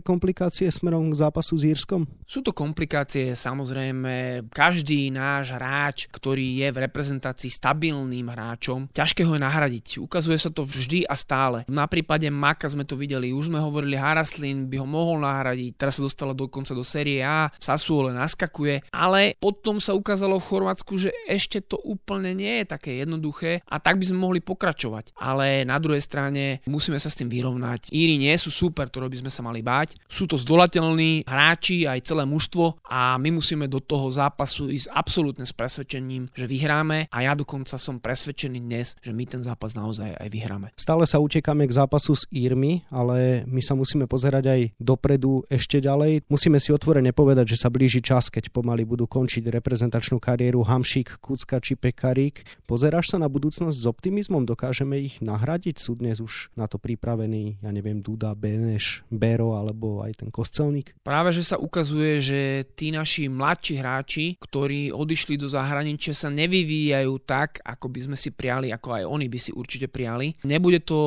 komplikácie 0.00 0.66
smerom 0.72 1.12
k 1.12 1.20
zápasu 1.20 1.60
s 1.60 1.68
Írskom? 1.68 2.08
Sú 2.24 2.40
to 2.40 2.56
komplikácie, 2.56 3.36
samozrejme. 3.36 4.48
Každý 4.48 5.12
náš 5.12 5.52
hráč, 5.52 6.08
ktorý 6.08 6.64
je 6.64 6.68
v 6.72 6.80
reprezentácii 6.88 7.52
stabilným 7.52 8.32
hráčom, 8.32 8.88
ťažké 8.90 9.28
ho 9.28 9.36
je 9.36 9.44
nahradiť. 9.44 9.86
Ukazuje 10.00 10.40
sa 10.40 10.48
to 10.48 10.64
vždy 10.64 11.04
a 11.04 11.12
stále. 11.12 11.68
Na 11.68 11.84
prípade 11.84 12.26
Maka 12.32 12.72
sme 12.72 12.88
to 12.88 12.96
videli, 12.96 13.36
už 13.36 13.52
sme 13.52 13.60
hovorili, 13.60 14.00
Haraslin 14.00 14.66
by 14.72 14.80
ho 14.80 14.88
mohol 14.88 15.20
nahradiť, 15.20 15.76
teraz 15.76 16.00
sa 16.00 16.02
dostala 16.08 16.32
dokonca 16.32 16.72
do 16.72 16.82
série 16.82 17.20
A, 17.20 17.52
v 17.52 17.62
Sasuole 17.62 18.16
naskakuje, 18.16 18.88
ale 18.88 19.36
potom 19.36 19.76
sa 19.76 19.92
ukázalo 19.92 20.40
v 20.40 20.48
Chorvátsku, 20.48 20.96
že 20.96 21.12
ešte 21.28 21.60
to 21.60 21.76
úplne 21.84 22.32
nie 22.32 22.64
je 22.64 22.66
také 22.72 22.96
jednoduché 23.04 23.60
a 23.68 23.76
tak 23.76 24.00
by 24.00 24.08
sme 24.08 24.24
mohli 24.24 24.40
pokračovať. 24.40 25.12
Ale 25.20 25.68
na 25.68 25.76
druhej 25.76 26.00
strane 26.00 26.64
musíme 26.64 26.96
sa 26.96 27.12
s 27.12 27.18
tým 27.20 27.28
vyrovnať. 27.28 27.92
Íri 28.06 28.22
nie 28.22 28.38
sú 28.38 28.54
super, 28.54 28.86
ktoré 28.86 29.10
by 29.10 29.26
sme 29.26 29.30
sa 29.34 29.42
mali 29.42 29.66
báť. 29.66 29.98
Sú 30.06 30.30
to 30.30 30.38
zdolateľní 30.38 31.26
hráči, 31.26 31.90
aj 31.90 32.06
celé 32.06 32.22
mužstvo 32.22 32.86
a 32.86 33.18
my 33.18 33.34
musíme 33.34 33.66
do 33.66 33.82
toho 33.82 34.06
zápasu 34.14 34.70
ísť 34.70 34.94
absolútne 34.94 35.42
s 35.42 35.50
presvedčením, 35.50 36.30
že 36.30 36.46
vyhráme 36.46 37.10
a 37.10 37.18
ja 37.26 37.34
dokonca 37.34 37.74
som 37.74 37.98
presvedčený 37.98 38.62
dnes, 38.62 38.94
že 39.02 39.10
my 39.10 39.26
ten 39.26 39.42
zápas 39.42 39.74
naozaj 39.74 40.22
aj 40.22 40.28
vyhráme. 40.30 40.70
Stále 40.78 41.02
sa 41.02 41.18
utekáme 41.18 41.66
k 41.66 41.74
zápasu 41.74 42.14
s 42.14 42.30
Írmi, 42.30 42.86
ale 42.94 43.42
my 43.50 43.58
sa 43.58 43.74
musíme 43.74 44.06
pozerať 44.06 44.54
aj 44.54 44.60
dopredu 44.78 45.42
ešte 45.50 45.82
ďalej. 45.82 46.30
Musíme 46.30 46.62
si 46.62 46.70
otvorene 46.70 47.10
povedať, 47.10 47.58
že 47.58 47.66
sa 47.66 47.74
blíži 47.74 47.98
čas, 48.06 48.30
keď 48.30 48.54
pomaly 48.54 48.86
budú 48.86 49.10
končiť 49.10 49.50
reprezentačnú 49.50 50.22
kariéru 50.22 50.62
Hamšík, 50.62 51.18
Kucka 51.18 51.58
či 51.58 51.74
Pekarík. 51.74 52.46
Pozeráš 52.70 53.10
sa 53.10 53.18
na 53.18 53.26
budúcnosť 53.26 53.74
s 53.74 53.86
optimizmom? 53.90 54.46
Dokážeme 54.46 55.02
ich 55.02 55.18
nahradiť? 55.18 55.82
Sú 55.82 55.98
dnes 55.98 56.22
už 56.22 56.54
na 56.54 56.70
to 56.70 56.78
pripravení, 56.78 57.58
ja 57.64 57.74
neviem, 57.74 57.95
Duda, 58.00 58.32
Beneš, 58.32 59.04
Bero 59.12 59.54
alebo 59.54 60.00
aj 60.02 60.24
ten 60.24 60.30
Kostelník? 60.32 60.96
Práve, 61.04 61.30
že 61.36 61.44
sa 61.44 61.60
ukazuje, 61.60 62.24
že 62.24 62.40
tí 62.74 62.90
naši 62.90 63.28
mladší 63.30 63.74
hráči, 63.78 64.26
ktorí 64.40 64.90
odišli 64.90 65.36
do 65.36 65.46
zahraničia, 65.46 66.16
sa 66.16 66.32
nevyvíjajú 66.32 67.12
tak, 67.22 67.60
ako 67.62 67.86
by 67.92 68.00
sme 68.10 68.16
si 68.16 68.32
prijali, 68.32 68.72
ako 68.72 68.88
aj 68.96 69.04
oni 69.04 69.26
by 69.28 69.38
si 69.38 69.50
určite 69.52 69.86
prijali. 69.86 70.32
Nebude 70.48 70.82
to 70.82 70.98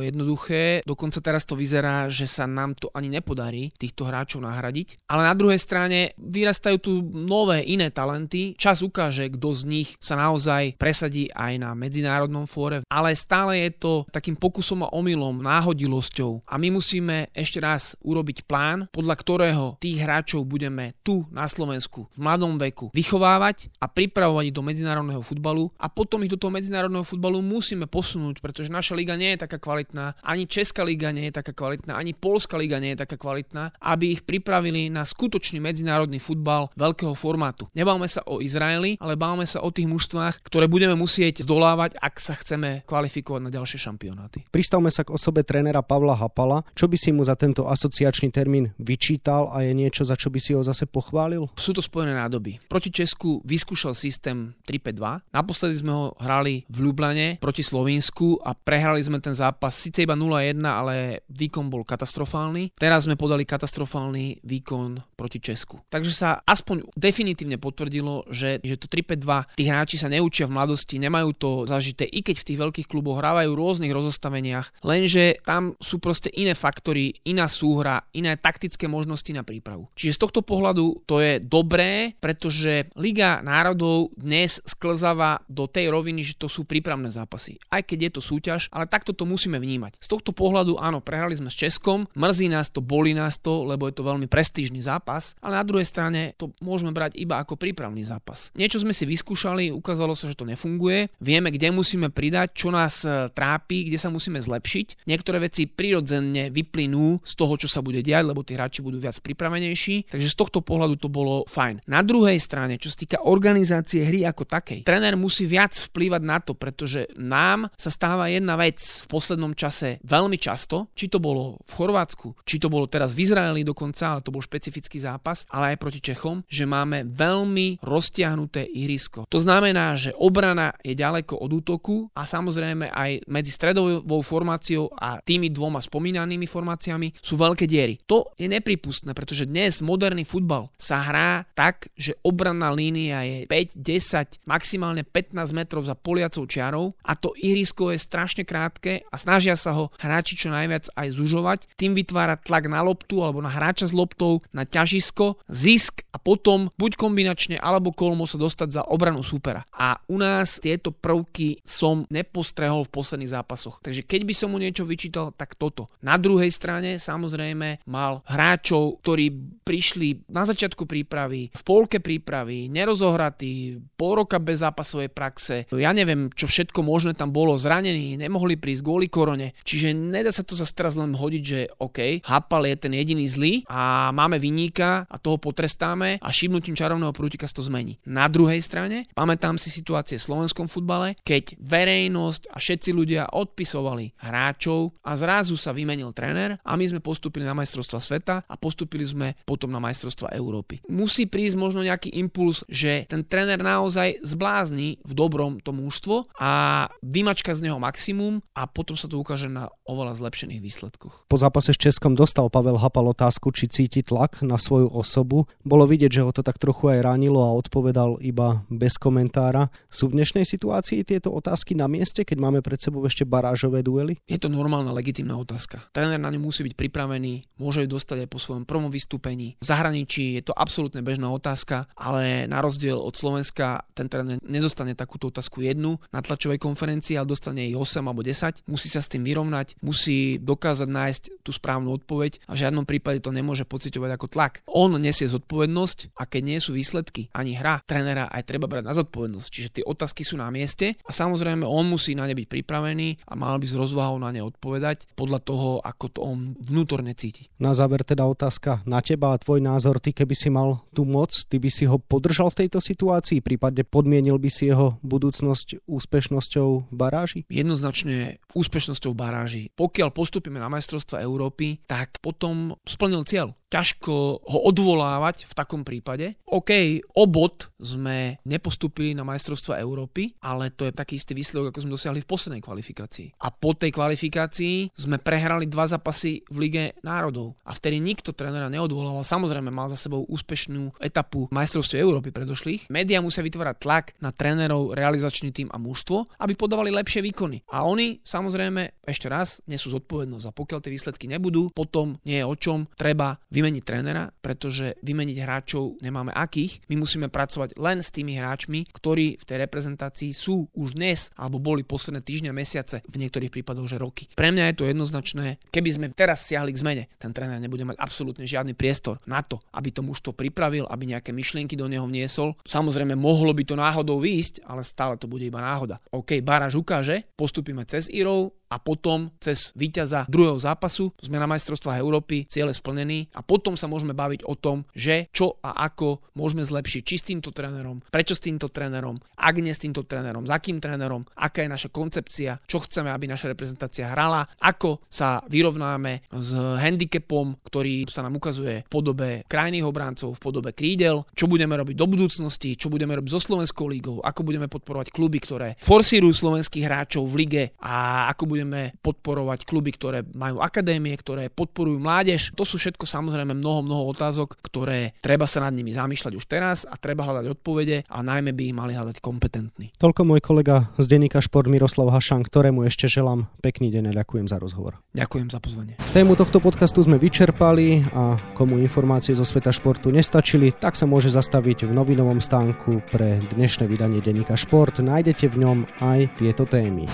jednoduché, 0.00 0.86
dokonca 0.86 1.18
teraz 1.18 1.44
to 1.44 1.58
vyzerá, 1.58 2.06
že 2.08 2.24
sa 2.30 2.48
nám 2.48 2.78
to 2.78 2.88
ani 2.94 3.12
nepodarí 3.12 3.74
týchto 3.74 4.08
hráčov 4.08 4.40
nahradiť. 4.46 5.04
Ale 5.10 5.26
na 5.26 5.34
druhej 5.36 5.60
strane 5.60 6.14
vyrastajú 6.16 6.76
tu 6.80 6.92
nové 7.02 7.66
iné 7.66 7.92
talenty. 7.92 8.54
Čas 8.56 8.80
ukáže, 8.80 9.28
kto 9.28 9.48
z 9.52 9.62
nich 9.68 9.88
sa 10.00 10.16
naozaj 10.16 10.78
presadí 10.78 11.28
aj 11.34 11.52
na 11.60 11.70
medzinárodnom 11.76 12.48
fóre, 12.48 12.86
ale 12.88 13.12
stále 13.12 13.68
je 13.68 13.70
to 13.76 13.92
takým 14.08 14.38
pokusom 14.38 14.86
a 14.86 14.92
omylom, 14.94 15.42
náhodilosťou. 15.44 16.31
A 16.48 16.56
my 16.56 16.72
musíme 16.72 17.28
ešte 17.36 17.60
raz 17.60 17.98
urobiť 18.00 18.48
plán, 18.48 18.88
podľa 18.88 19.14
ktorého 19.20 19.64
tých 19.82 20.00
hráčov 20.00 20.48
budeme 20.48 20.96
tu 21.04 21.28
na 21.28 21.44
Slovensku 21.44 22.08
v 22.16 22.18
mladom 22.22 22.56
veku 22.56 22.88
vychovávať 22.96 23.68
a 23.76 23.90
pripravovať 23.90 24.54
do 24.54 24.62
medzinárodného 24.64 25.20
futbalu 25.20 25.68
a 25.76 25.92
potom 25.92 26.24
ich 26.24 26.32
do 26.32 26.40
toho 26.40 26.54
medzinárodného 26.54 27.04
futbalu 27.04 27.42
musíme 27.42 27.90
posunúť, 27.90 28.38
pretože 28.38 28.72
naša 28.72 28.96
liga 28.96 29.18
nie 29.18 29.34
je 29.36 29.44
taká 29.44 29.58
kvalitná, 29.58 30.16
ani 30.22 30.48
Česká 30.48 30.86
liga 30.86 31.10
nie 31.10 31.28
je 31.28 31.42
taká 31.42 31.52
kvalitná, 31.52 31.98
ani 31.98 32.14
Polská 32.14 32.56
liga 32.56 32.78
nie 32.78 32.94
je 32.94 33.02
taká 33.02 33.18
kvalitná, 33.18 33.74
aby 33.82 34.14
ich 34.14 34.22
pripravili 34.22 34.88
na 34.88 35.02
skutočný 35.02 35.58
medzinárodný 35.58 36.22
futbal 36.22 36.70
veľkého 36.78 37.12
formátu. 37.18 37.66
Nebavme 37.74 38.06
sa 38.06 38.22
o 38.28 38.38
Izraeli, 38.38 38.94
ale 39.02 39.18
bavme 39.18 39.44
sa 39.48 39.64
o 39.64 39.72
tých 39.74 39.90
mužstvách, 39.90 40.44
ktoré 40.46 40.70
budeme 40.70 40.94
musieť 40.94 41.42
zdolávať, 41.42 41.98
ak 41.98 42.14
sa 42.22 42.38
chceme 42.38 42.86
kvalifikovať 42.86 43.40
na 43.42 43.50
ďalšie 43.50 43.78
šampionáty. 43.82 44.46
Pristavme 44.52 44.92
sa 44.92 45.02
k 45.02 45.10
osobe 45.16 45.42
trénera 45.42 45.82
Pavla 45.82 46.14
Hapala. 46.22 46.62
Čo 46.78 46.86
by 46.86 46.94
si 46.94 47.10
mu 47.10 47.26
za 47.26 47.34
tento 47.34 47.66
asociačný 47.66 48.30
termín 48.30 48.70
vyčítal 48.78 49.50
a 49.50 49.66
je 49.66 49.74
niečo, 49.74 50.06
za 50.06 50.14
čo 50.14 50.30
by 50.30 50.38
si 50.38 50.54
ho 50.54 50.62
zase 50.62 50.86
pochválil? 50.86 51.50
Sú 51.58 51.74
to 51.74 51.82
spojené 51.82 52.14
nádoby. 52.14 52.62
Proti 52.70 52.94
Česku 52.94 53.42
vyskúšal 53.42 53.98
systém 53.98 54.54
3-5-2. 54.62 55.34
Naposledy 55.34 55.74
sme 55.82 55.90
ho 55.90 56.04
hrali 56.22 56.62
v 56.70 56.76
Ljubljane 56.86 57.42
proti 57.42 57.66
Slovensku 57.66 58.38
a 58.38 58.54
prehrali 58.54 59.02
sme 59.02 59.18
ten 59.18 59.34
zápas 59.34 59.74
síce 59.74 60.06
iba 60.06 60.14
0-1, 60.14 60.62
ale 60.62 61.26
výkon 61.26 61.66
bol 61.66 61.82
katastrofálny. 61.82 62.78
Teraz 62.78 63.10
sme 63.10 63.18
podali 63.18 63.42
katastrofálny 63.42 64.44
výkon 64.46 65.16
proti 65.16 65.42
Česku. 65.42 65.82
Takže 65.88 66.12
sa 66.12 66.38
aspoň 66.44 66.92
definitívne 66.94 67.56
potvrdilo, 67.56 68.28
že, 68.28 68.60
že 68.60 68.76
to 68.76 68.86
3-5-2, 68.86 69.56
tí 69.56 69.64
hráči 69.64 69.96
sa 69.96 70.12
neučia 70.12 70.44
v 70.44 70.54
mladosti, 70.60 71.00
nemajú 71.00 71.30
to 71.34 71.50
zažité, 71.64 72.04
i 72.04 72.20
keď 72.20 72.36
v 72.44 72.46
tých 72.52 72.60
veľkých 72.60 72.90
kluboch 72.90 73.18
hrávajú 73.18 73.54
v 73.54 73.60
rôznych 73.62 73.92
rozostaveniach, 73.94 74.84
lenže 74.84 75.40
tam 75.48 75.72
sú 75.80 75.96
proste 75.96 76.11
iné 76.34 76.52
faktory, 76.52 77.16
iná 77.24 77.48
súhra, 77.48 78.04
iné 78.12 78.36
taktické 78.36 78.90
možnosti 78.90 79.30
na 79.32 79.46
prípravu. 79.46 79.88
Čiže 79.96 80.16
z 80.18 80.22
tohto 80.22 80.40
pohľadu 80.44 81.06
to 81.08 81.22
je 81.22 81.40
dobré, 81.40 82.12
pretože 82.20 82.92
Liga 82.98 83.40
národov 83.40 84.12
dnes 84.18 84.60
sklzáva 84.68 85.40
do 85.48 85.64
tej 85.64 85.88
roviny, 85.88 86.20
že 86.26 86.36
to 86.36 86.50
sú 86.50 86.68
prípravné 86.68 87.08
zápasy. 87.08 87.56
Aj 87.72 87.80
keď 87.80 87.98
je 88.08 88.10
to 88.18 88.22
súťaž, 88.22 88.68
ale 88.74 88.90
takto 88.90 89.16
to 89.16 89.24
musíme 89.24 89.56
vnímať. 89.56 89.96
Z 90.02 90.08
tohto 90.10 90.34
pohľadu 90.36 90.76
áno, 90.76 90.98
prehrali 90.98 91.36
sme 91.38 91.48
s 91.48 91.56
Českom, 91.56 92.04
mrzí 92.12 92.50
nás 92.50 92.68
to, 92.68 92.82
boli 92.82 93.14
nás 93.16 93.38
to, 93.38 93.64
lebo 93.64 93.86
je 93.88 93.94
to 93.94 94.04
veľmi 94.04 94.26
prestížny 94.26 94.82
zápas, 94.82 95.38
ale 95.40 95.60
na 95.60 95.64
druhej 95.64 95.86
strane 95.86 96.34
to 96.36 96.50
môžeme 96.60 96.90
brať 96.90 97.16
iba 97.20 97.38
ako 97.38 97.56
prípravný 97.56 98.02
zápas. 98.02 98.50
Niečo 98.58 98.82
sme 98.82 98.90
si 98.90 99.06
vyskúšali, 99.06 99.70
ukázalo 99.70 100.16
sa, 100.18 100.28
že 100.28 100.36
to 100.36 100.48
nefunguje, 100.48 101.12
vieme, 101.22 101.54
kde 101.54 101.70
musíme 101.70 102.10
pridať, 102.10 102.56
čo 102.56 102.68
nás 102.74 103.06
e, 103.06 103.30
trápi, 103.30 103.86
kde 103.88 103.98
sa 104.00 104.10
musíme 104.10 104.42
zlepšiť. 104.42 105.06
Niektoré 105.06 105.38
veci 105.42 105.70
prirodzene 106.02 106.50
vyplynú 106.50 107.22
z 107.22 107.32
toho, 107.38 107.54
čo 107.54 107.70
sa 107.70 107.78
bude 107.78 108.02
diať, 108.02 108.26
lebo 108.26 108.42
tí 108.42 108.58
hráči 108.58 108.82
budú 108.82 108.98
viac 108.98 109.14
pripravenejší, 109.22 110.10
takže 110.10 110.28
z 110.34 110.36
tohto 110.36 110.58
pohľadu 110.58 110.98
to 110.98 111.06
bolo 111.06 111.46
fajn. 111.46 111.86
Na 111.86 112.02
druhej 112.02 112.42
strane, 112.42 112.74
čo 112.82 112.90
sa 112.90 112.98
týka 112.98 113.22
organizácie 113.22 114.02
hry 114.02 114.26
ako 114.26 114.42
takej, 114.42 114.82
tréner 114.82 115.14
musí 115.14 115.46
viac 115.46 115.70
vplývať 115.70 116.22
na 116.26 116.42
to, 116.42 116.58
pretože 116.58 117.06
nám 117.14 117.70
sa 117.78 117.94
stáva 117.94 118.26
jedna 118.26 118.58
vec 118.58 118.82
v 118.82 119.06
poslednom 119.06 119.54
čase 119.54 120.02
veľmi 120.02 120.34
často, 120.42 120.90
či 120.98 121.06
to 121.06 121.22
bolo 121.22 121.62
v 121.62 121.72
Chorvátsku, 121.78 122.34
či 122.42 122.58
to 122.58 122.66
bolo 122.66 122.90
teraz 122.90 123.14
v 123.14 123.22
Izraeli 123.22 123.62
dokonca, 123.62 124.18
ale 124.18 124.26
to 124.26 124.34
bol 124.34 124.42
špecifický 124.42 124.98
zápas, 124.98 125.46
ale 125.54 125.78
aj 125.78 125.78
proti 125.78 126.02
Čechom, 126.02 126.42
že 126.50 126.66
máme 126.66 127.06
veľmi 127.06 127.78
roztiahnuté 127.78 128.66
ihrisko. 128.66 129.30
To 129.30 129.38
znamená, 129.38 129.94
že 129.94 130.10
obrana 130.18 130.74
je 130.82 130.98
ďaleko 130.98 131.38
od 131.38 131.50
útoku 131.62 132.10
a 132.18 132.26
samozrejme 132.26 132.90
aj 132.90 133.30
medzi 133.30 133.54
stredovou 133.54 134.20
formáciou 134.26 134.90
a 134.98 135.22
tými 135.22 135.52
dvoma 135.52 135.78
spomínanými 135.92 136.48
formáciami 136.48 137.20
sú 137.20 137.36
veľké 137.36 137.68
diery. 137.68 138.00
To 138.08 138.32
je 138.40 138.48
nepripustné, 138.48 139.12
pretože 139.12 139.44
dnes 139.44 139.84
moderný 139.84 140.24
futbal 140.24 140.72
sa 140.80 141.04
hrá 141.04 141.44
tak, 141.52 141.92
že 141.92 142.16
obranná 142.24 142.72
línia 142.72 143.20
je 143.28 143.36
5, 143.44 143.76
10, 143.76 144.48
maximálne 144.48 145.04
15 145.04 145.52
metrov 145.52 145.84
za 145.84 145.92
poliacou 145.92 146.48
čiarou 146.48 146.96
a 147.04 147.12
to 147.12 147.36
irisko 147.36 147.92
je 147.92 148.00
strašne 148.00 148.48
krátke 148.48 149.04
a 149.12 149.16
snažia 149.20 149.52
sa 149.52 149.76
ho 149.76 149.92
hráči 150.00 150.40
čo 150.40 150.48
najviac 150.48 150.88
aj 150.96 151.08
zužovať, 151.12 151.60
tým 151.76 151.92
vytvára 151.92 152.40
tlak 152.40 152.72
na 152.72 152.80
loptu 152.80 153.20
alebo 153.20 153.44
na 153.44 153.52
hráča 153.52 153.84
s 153.84 153.92
loptou, 153.92 154.40
na 154.56 154.64
ťažisko, 154.64 155.44
zisk 155.52 156.08
a 156.08 156.16
potom 156.16 156.72
buď 156.80 156.96
kombinačne 156.96 157.60
alebo 157.60 157.92
kolmo 157.92 158.24
sa 158.24 158.40
dostať 158.40 158.80
za 158.80 158.82
obranu 158.88 159.20
súpera. 159.20 159.68
A 159.76 160.00
u 160.08 160.16
nás 160.16 160.56
tieto 160.56 160.88
prvky 160.88 161.60
som 161.68 162.08
nepostrehol 162.08 162.88
v 162.88 162.94
posledných 162.96 163.34
zápasoch. 163.36 163.84
Takže 163.84 164.08
keď 164.08 164.20
by 164.24 164.34
som 164.34 164.48
mu 164.54 164.62
niečo 164.62 164.88
vyčítal, 164.88 165.34
tak 165.34 165.58
toto. 165.72 165.88
Na 166.04 166.20
druhej 166.20 166.52
strane 166.52 167.00
samozrejme 167.00 167.88
mal 167.88 168.20
hráčov, 168.28 169.00
ktorí 169.00 169.32
prišli 169.64 170.28
na 170.28 170.44
začiatku 170.44 170.84
prípravy, 170.84 171.48
v 171.48 171.62
polke 171.64 172.04
prípravy, 172.04 172.68
nerozohratí, 172.68 173.80
pol 173.96 174.20
roka 174.20 174.36
bez 174.36 174.60
zápasovej 174.60 175.08
praxe. 175.08 175.64
Ja 175.72 175.96
neviem, 175.96 176.28
čo 176.36 176.44
všetko 176.44 176.84
možné 176.84 177.16
tam 177.16 177.32
bolo, 177.32 177.56
zranení, 177.56 178.20
nemohli 178.20 178.60
prísť 178.60 178.82
kvôli 178.84 179.06
korone. 179.08 179.56
Čiže 179.64 179.96
nedá 179.96 180.28
sa 180.28 180.44
to 180.44 180.52
zase 180.52 180.76
teraz 180.76 180.98
len 180.98 181.16
hodiť, 181.16 181.42
že 181.42 181.60
OK, 181.80 182.20
Hapal 182.28 182.68
je 182.68 182.76
ten 182.76 182.92
jediný 182.92 183.24
zlý 183.24 183.64
a 183.70 184.12
máme 184.12 184.36
vyníka 184.36 185.08
a 185.08 185.16
toho 185.16 185.40
potrestáme 185.40 186.20
a 186.20 186.28
šibnutím 186.28 186.76
čarovného 186.76 187.14
prútika 187.16 187.48
to 187.52 187.62
zmení. 187.62 188.00
Na 188.08 188.26
druhej 188.26 188.58
strane, 188.64 189.06
pamätám 189.12 189.60
si 189.60 189.68
situácie 189.68 190.16
v 190.16 190.26
slovenskom 190.26 190.66
futbale, 190.66 191.14
keď 191.22 191.54
verejnosť 191.60 192.50
a 192.50 192.56
všetci 192.58 192.90
ľudia 192.90 193.22
odpisovali 193.30 194.16
hráčov 194.18 194.96
a 195.04 195.12
zrazu 195.14 195.54
sa 195.62 195.70
vymenil 195.70 196.10
tréner 196.10 196.58
a 196.66 196.74
my 196.74 196.84
sme 196.90 196.98
postupili 196.98 197.46
na 197.46 197.54
majstrovstva 197.54 198.02
sveta 198.02 198.34
a 198.42 198.54
postupili 198.58 199.06
sme 199.06 199.38
potom 199.46 199.70
na 199.70 199.78
majstrovstva 199.78 200.34
Európy. 200.34 200.82
Musí 200.90 201.30
prísť 201.30 201.54
možno 201.54 201.86
nejaký 201.86 202.10
impuls, 202.18 202.66
že 202.66 203.06
ten 203.06 203.22
tréner 203.22 203.62
naozaj 203.62 204.18
zblázni 204.26 204.98
v 205.06 205.12
dobrom 205.14 205.62
to 205.62 205.70
mužstvo 205.70 206.34
a 206.34 206.86
vymačka 207.06 207.54
z 207.54 207.70
neho 207.70 207.78
maximum 207.78 208.42
a 208.58 208.66
potom 208.66 208.98
sa 208.98 209.06
to 209.06 209.22
ukáže 209.22 209.46
na 209.46 209.70
oveľa 209.86 210.18
zlepšených 210.18 210.60
výsledkoch. 210.64 211.28
Po 211.30 211.36
zápase 211.38 211.76
s 211.76 211.78
Českom 211.78 212.18
dostal 212.18 212.50
Pavel 212.50 212.80
Hapal 212.80 213.12
otázku, 213.12 213.54
či 213.54 213.70
cíti 213.70 214.02
tlak 214.02 214.42
na 214.42 214.56
svoju 214.56 214.90
osobu. 214.90 215.46
Bolo 215.62 215.86
vidieť, 215.86 216.10
že 216.10 216.24
ho 216.24 216.32
to 216.34 216.42
tak 216.42 216.58
trochu 216.58 216.90
aj 216.90 217.04
ránilo 217.04 217.44
a 217.44 217.54
odpovedal 217.54 218.18
iba 218.24 218.64
bez 218.72 218.96
komentára. 218.96 219.68
Sú 219.92 220.08
v 220.08 220.18
dnešnej 220.18 220.48
situácii 220.48 221.04
tieto 221.04 221.30
otázky 221.30 221.76
na 221.76 221.86
mieste, 221.86 222.24
keď 222.24 222.38
máme 222.40 222.60
pred 222.64 222.80
sebou 222.80 223.04
ešte 223.04 223.28
barážové 223.28 223.84
duely? 223.84 224.18
Je 224.24 224.40
to 224.40 224.48
normálna, 224.48 224.90
legitimná 224.96 225.36
otázka. 225.36 225.51
Tréner 225.92 226.20
na 226.20 226.30
ňu 226.32 226.40
musí 226.48 226.64
byť 226.64 226.74
pripravený, 226.78 227.58
môže 227.60 227.84
ju 227.84 227.88
dostať 227.90 228.24
aj 228.24 228.28
po 228.30 228.38
svojom 228.40 228.64
prvom 228.64 228.88
vystúpení. 228.88 229.58
V 229.60 229.66
zahraničí 229.66 230.38
je 230.40 230.48
to 230.48 230.54
absolútne 230.56 231.04
bežná 231.04 231.28
otázka, 231.28 231.90
ale 231.98 232.46
na 232.48 232.62
rozdiel 232.62 232.96
od 232.96 233.12
Slovenska 233.12 233.84
ten 233.92 234.08
tréner 234.08 234.40
nedostane 234.42 234.96
takúto 234.96 235.28
otázku 235.28 235.60
jednu 235.60 236.00
na 236.10 236.24
tlačovej 236.24 236.62
konferencii, 236.62 237.18
ale 237.18 237.28
dostane 237.28 237.68
ich 237.68 237.76
8 237.76 238.02
alebo 238.06 238.24
10. 238.24 238.64
Musí 238.70 238.88
sa 238.88 239.04
s 239.04 239.10
tým 239.10 239.26
vyrovnať, 239.26 239.78
musí 239.84 240.40
dokázať 240.40 240.88
nájsť 240.88 241.22
tú 241.44 241.50
správnu 241.52 241.92
odpoveď 241.92 242.40
a 242.48 242.56
v 242.56 242.60
žiadnom 242.64 242.86
prípade 242.88 243.20
to 243.20 243.34
nemôže 243.34 243.66
pociťovať 243.68 244.10
ako 244.16 244.26
tlak. 244.30 244.52
On 244.70 244.90
nesie 244.96 245.28
zodpovednosť 245.28 246.16
a 246.16 246.22
keď 246.24 246.42
nie 246.42 246.58
sú 246.62 246.72
výsledky 246.72 247.28
ani 247.34 247.58
hra 247.58 247.82
trénera, 247.84 248.30
aj 248.30 248.46
treba 248.46 248.70
brať 248.70 248.84
na 248.86 248.94
zodpovednosť. 248.96 249.48
Čiže 249.50 249.72
tie 249.80 249.84
otázky 249.84 250.22
sú 250.22 250.38
na 250.38 250.48
mieste 250.48 250.96
a 251.04 251.10
samozrejme 251.10 251.66
on 251.66 251.90
musí 251.90 252.14
na 252.14 252.24
ne 252.24 252.34
byť 252.38 252.46
pripravený 252.48 253.28
a 253.28 253.32
mal 253.34 253.58
by 253.58 253.66
s 253.66 253.78
rozvahou 253.78 254.16
na 254.22 254.30
ne 254.30 254.40
odpovedať 254.46 255.12
podľa 255.18 255.41
toho, 255.42 255.82
ako 255.82 256.06
to 256.08 256.18
on 256.22 256.54
vnútorne 256.62 257.12
cíti. 257.12 257.50
Na 257.58 257.74
záver 257.74 258.06
teda 258.06 258.24
otázka 258.24 258.86
na 258.86 259.02
teba 259.02 259.34
a 259.34 259.40
tvoj 259.40 259.58
názor. 259.58 259.98
Ty 259.98 260.14
keby 260.14 260.34
si 260.38 260.48
mal 260.48 260.86
tú 260.94 261.02
moc, 261.02 261.34
ty 261.34 261.58
by 261.58 261.70
si 261.70 261.84
ho 261.84 261.98
podržal 261.98 262.54
v 262.54 262.66
tejto 262.66 262.78
situácii, 262.78 263.42
prípadne 263.42 263.82
podmienil 263.82 264.38
by 264.38 264.50
si 264.50 264.70
jeho 264.70 264.96
budúcnosť 265.02 265.84
úspešnosťou 265.84 266.68
v 266.88 266.94
baráži? 266.94 267.40
Jednoznačne 267.50 268.38
úspešnosťou 268.54 269.10
v 269.12 269.20
baráži. 269.20 269.62
Pokiaľ 269.74 270.08
postupíme 270.14 270.62
na 270.62 270.70
majstrovstva 270.70 271.20
Európy, 271.20 271.82
tak 271.84 272.22
potom 272.22 272.78
splnil 272.86 273.26
cieľ 273.26 273.52
ťažko 273.72 274.44
ho 274.44 274.58
odvolávať 274.68 275.48
v 275.48 275.52
takom 275.56 275.80
prípade. 275.80 276.36
OK, 276.44 277.00
obod 277.16 277.72
sme 277.80 278.36
nepostupili 278.44 279.16
na 279.16 279.24
majstrovstva 279.24 279.80
Európy, 279.80 280.36
ale 280.44 280.68
to 280.76 280.84
je 280.84 280.92
taký 280.92 281.16
istý 281.16 281.32
výsledok, 281.32 281.72
ako 281.72 281.88
sme 281.88 281.96
dosiahli 281.96 282.20
v 282.20 282.28
poslednej 282.28 282.60
kvalifikácii. 282.60 283.40
A 283.40 283.48
po 283.48 283.72
tej 283.72 283.96
kvalifikácii 283.96 284.92
sme 284.92 285.16
prehrali 285.32 285.64
dva 285.64 285.88
zápasy 285.88 286.44
v 286.52 286.56
Lige 286.60 286.84
národov. 287.00 287.56
A 287.64 287.72
vtedy 287.72 288.04
nikto 288.04 288.36
trénera 288.36 288.68
neodvolával. 288.68 289.24
Samozrejme, 289.24 289.72
mal 289.72 289.88
za 289.88 289.96
sebou 289.96 290.28
úspešnú 290.28 291.00
etapu 291.00 291.48
majstrovstiev 291.48 292.04
Európy 292.04 292.28
predošlých. 292.28 292.92
Média 292.92 293.24
musia 293.24 293.40
vytvárať 293.40 293.76
tlak 293.80 294.12
na 294.20 294.28
trénerov, 294.28 294.92
realizačný 294.92 295.48
tým 295.56 295.72
a 295.72 295.80
mužstvo, 295.80 296.36
aby 296.36 296.52
podávali 296.52 296.92
lepšie 296.92 297.24
výkony. 297.24 297.64
A 297.72 297.88
oni, 297.88 298.20
samozrejme, 298.20 299.00
ešte 299.08 299.32
raz, 299.32 299.64
nesú 299.64 299.88
zodpovednosť. 299.88 300.44
A 300.44 300.52
pokiaľ 300.52 300.78
tie 300.84 300.92
výsledky 300.92 301.24
nebudú, 301.32 301.72
potom 301.72 302.20
nie 302.28 302.36
je 302.36 302.44
o 302.44 302.52
čom, 302.52 302.84
treba 302.92 303.40
vy 303.48 303.62
vymeniť 303.62 303.82
trénera, 303.86 304.26
pretože 304.42 304.98
vymeniť 305.06 305.38
hráčov 305.38 306.02
nemáme 306.02 306.34
akých. 306.34 306.82
My 306.90 306.98
musíme 306.98 307.30
pracovať 307.30 307.78
len 307.78 308.02
s 308.02 308.10
tými 308.10 308.34
hráčmi, 308.34 308.90
ktorí 308.90 309.38
v 309.38 309.44
tej 309.46 309.56
reprezentácii 309.62 310.34
sú 310.34 310.66
už 310.74 310.98
dnes 310.98 311.30
alebo 311.38 311.62
boli 311.62 311.86
posledné 311.86 312.26
týždne 312.26 312.50
a 312.50 312.58
mesiace, 312.58 313.06
v 313.06 313.16
niektorých 313.22 313.54
prípadoch 313.54 313.86
že 313.86 314.02
roky. 314.02 314.26
Pre 314.34 314.50
mňa 314.50 314.74
je 314.74 314.76
to 314.82 314.90
jednoznačné, 315.22 315.62
keby 315.70 315.88
sme 315.94 316.06
teraz 316.10 316.42
siahli 316.42 316.74
k 316.74 316.82
zmene, 316.82 317.04
ten 317.16 317.30
tréner 317.30 317.62
nebude 317.62 317.86
mať 317.86 317.96
absolútne 318.02 318.42
žiadny 318.42 318.74
priestor 318.74 319.22
na 319.24 319.40
to, 319.40 319.62
aby 319.70 319.94
to 319.94 320.02
mužstvo 320.02 320.34
pripravil, 320.34 320.90
aby 320.90 321.14
nejaké 321.14 321.30
myšlienky 321.30 321.78
do 321.78 321.86
neho 321.86 322.04
vniesol. 322.04 322.58
Samozrejme, 322.66 323.14
mohlo 323.14 323.54
by 323.54 323.62
to 323.62 323.78
náhodou 323.78 324.18
výjsť, 324.18 324.66
ale 324.66 324.82
stále 324.82 325.14
to 325.14 325.30
bude 325.30 325.46
iba 325.46 325.62
náhoda. 325.62 326.02
OK, 326.10 326.42
Baráž 326.42 326.74
ukáže, 326.74 327.22
postupíme 327.38 327.86
cez 327.86 328.10
Irov, 328.10 328.58
a 328.72 328.80
potom 328.80 329.28
cez 329.36 329.76
víťaza 329.76 330.24
druhého 330.32 330.56
zápasu 330.56 331.12
sme 331.20 331.36
na 331.36 331.44
majstrovstvách 331.44 332.00
Európy, 332.00 332.48
ciele 332.48 332.72
splnený. 332.72 333.28
A 333.36 333.44
potom 333.44 333.76
sa 333.76 333.84
môžeme 333.84 334.16
baviť 334.16 334.48
o 334.48 334.56
tom, 334.56 334.88
že 334.96 335.28
čo 335.36 335.60
a 335.60 335.84
ako 335.84 336.24
môžeme 336.32 336.64
zlepšiť, 336.64 337.02
či 337.04 337.16
s 337.20 337.28
týmto 337.28 337.52
trénerom, 337.52 338.00
prečo 338.08 338.32
s 338.32 338.40
týmto 338.40 338.72
trénerom, 338.72 339.20
ak 339.36 339.56
nie 339.60 339.76
s 339.76 339.82
týmto 339.84 340.08
trénerom, 340.08 340.48
s 340.48 340.50
akým 340.54 340.80
trénerom, 340.80 341.28
aká 341.36 341.66
je 341.66 341.74
naša 341.74 341.90
koncepcia, 341.92 342.64
čo 342.64 342.80
chceme, 342.80 343.12
aby 343.12 343.28
naša 343.28 343.52
reprezentácia 343.52 344.08
hrala, 344.08 344.48
ako 344.56 345.04
sa 345.10 345.44
vyrovnáme 345.50 346.32
s 346.32 346.50
handicapom, 346.56 347.60
ktorý 347.66 348.08
sa 348.08 348.24
nám 348.24 348.38
ukazuje 348.38 348.86
v 348.86 348.90
podobe 348.90 349.28
krajných 349.50 349.84
obráncov, 349.84 350.38
v 350.38 350.40
podobe 350.40 350.70
krídel, 350.72 351.28
čo 351.36 351.50
budeme 351.50 351.76
robiť 351.76 351.96
do 351.98 352.06
budúcnosti, 352.08 352.78
čo 352.78 352.88
budeme 352.88 353.18
robiť 353.18 353.30
so 353.34 353.42
Slovenskou 353.42 353.90
lígou, 353.90 354.22
ako 354.22 354.40
budeme 354.46 354.70
podporovať 354.70 355.10
kluby, 355.10 355.42
ktoré 355.42 355.76
forsírujú 355.82 356.32
slovenských 356.32 356.86
hráčov 356.86 357.26
v 357.26 357.34
lige 357.42 357.64
a 357.82 358.26
ako 358.30 358.46
budeme 358.46 358.61
budeme 358.62 358.94
podporovať 359.02 359.66
kluby, 359.66 359.90
ktoré 359.90 360.22
majú 360.22 360.62
akadémie, 360.62 361.18
ktoré 361.18 361.50
podporujú 361.50 361.98
mládež. 361.98 362.54
To 362.54 362.62
sú 362.62 362.78
všetko 362.78 363.02
samozrejme 363.02 363.58
mnoho, 363.58 363.82
mnoho 363.82 364.06
otázok, 364.14 364.54
ktoré 364.62 365.18
treba 365.18 365.50
sa 365.50 365.66
nad 365.66 365.74
nimi 365.74 365.90
zamýšľať 365.90 366.32
už 366.38 366.44
teraz 366.46 366.86
a 366.86 366.94
treba 366.94 367.26
hľadať 367.26 367.58
odpovede 367.58 368.06
a 368.06 368.18
najmä 368.22 368.54
by 368.54 368.62
ich 368.70 368.76
mali 368.78 368.94
hľadať 368.94 369.18
kompetentní. 369.18 369.90
Toľko 369.98 370.22
môj 370.22 370.40
kolega 370.40 370.94
z 370.94 371.10
denníka 371.10 371.42
Šport 371.42 371.66
Miroslav 371.66 372.14
Hašan, 372.14 372.46
ktorému 372.46 372.86
ešte 372.86 373.10
želám 373.10 373.50
pekný 373.58 373.90
deň 373.90 374.14
a 374.14 374.22
ďakujem 374.22 374.46
za 374.46 374.62
rozhovor. 374.62 375.02
Ďakujem 375.10 375.48
za 375.50 375.58
pozvanie. 375.58 375.98
Tému 376.14 376.38
tohto 376.38 376.62
podcastu 376.62 377.02
sme 377.02 377.18
vyčerpali 377.18 378.06
a 378.14 378.38
komu 378.54 378.78
informácie 378.78 379.34
zo 379.34 379.42
sveta 379.42 379.74
športu 379.74 380.14
nestačili, 380.14 380.70
tak 380.70 380.94
sa 380.94 381.10
môže 381.10 381.34
zastaviť 381.34 381.90
v 381.90 381.92
novinovom 381.92 382.38
stánku 382.38 383.02
pre 383.10 383.42
dnešné 383.50 383.90
vydanie 383.90 384.22
denníka 384.22 384.54
Šport. 384.54 385.02
Nájdete 385.02 385.50
v 385.50 385.66
ňom 385.66 385.78
aj 385.98 386.38
tieto 386.38 386.62
témy. 386.62 387.10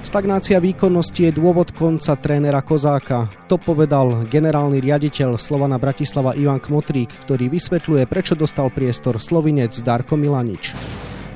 Stagnácia 0.00 0.56
výkonnosti 0.56 1.28
je 1.28 1.36
dôvod 1.36 1.76
konca 1.76 2.16
trénera 2.16 2.64
Kozáka. 2.64 3.28
To 3.52 3.60
povedal 3.60 4.24
generálny 4.32 4.80
riaditeľ 4.80 5.36
Slovana 5.36 5.76
Bratislava 5.76 6.32
Ivan 6.32 6.56
Kmotrík, 6.56 7.12
ktorý 7.28 7.52
vysvetľuje, 7.52 8.08
prečo 8.08 8.32
dostal 8.32 8.72
priestor 8.72 9.20
slovinec 9.20 9.76
Darko 9.84 10.16
Milanič. 10.16 10.72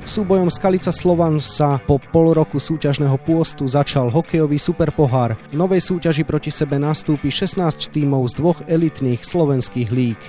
Súbojom 0.05 0.53
Skalica 0.53 0.93
Slovan 0.93 1.41
sa 1.41 1.81
po 1.81 1.97
pol 1.97 2.37
roku 2.37 2.61
súťažného 2.61 3.17
pôstu 3.25 3.65
začal 3.65 4.13
hokejový 4.13 4.61
superpohár. 4.61 5.33
V 5.49 5.57
novej 5.57 5.81
súťaži 5.81 6.21
proti 6.21 6.53
sebe 6.53 6.77
nastúpi 6.77 7.33
16 7.33 7.89
tímov 7.89 8.29
z 8.29 8.37
dvoch 8.37 8.61
elitných 8.69 9.25
slovenských 9.25 9.89
líg. 9.89 10.19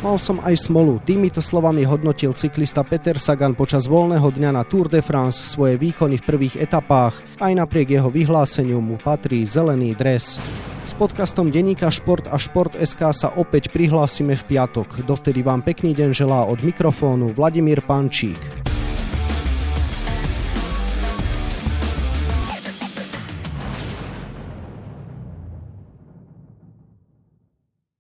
Mal 0.00 0.16
som 0.16 0.40
aj 0.40 0.56
smolu. 0.56 1.04
Týmito 1.04 1.44
slovami 1.44 1.84
hodnotil 1.84 2.32
cyklista 2.32 2.80
Peter 2.80 3.20
Sagan 3.20 3.52
počas 3.52 3.84
voľného 3.84 4.24
dňa 4.24 4.56
na 4.56 4.64
Tour 4.64 4.88
de 4.88 5.04
France 5.04 5.44
svoje 5.44 5.76
výkony 5.76 6.16
v 6.16 6.24
prvých 6.24 6.56
etapách. 6.56 7.20
Aj 7.36 7.52
napriek 7.52 7.92
jeho 7.92 8.08
vyhláseniu 8.08 8.80
mu 8.80 8.96
patrí 8.96 9.44
zelený 9.44 9.92
dres. 9.92 10.40
S 10.88 10.96
podcastom 10.96 11.52
Deníka 11.52 11.92
Šport 11.92 12.24
a 12.32 12.40
Šport.sk 12.40 13.00
sa 13.12 13.28
opäť 13.36 13.68
prihlásime 13.68 14.32
v 14.32 14.46
piatok. 14.48 15.04
Dovtedy 15.04 15.44
vám 15.44 15.60
pekný 15.60 15.92
deň 15.92 16.10
želá 16.16 16.48
od 16.48 16.64
mikrofónu 16.64 17.36
Vladimír 17.36 17.84
Pančík. 17.84 18.66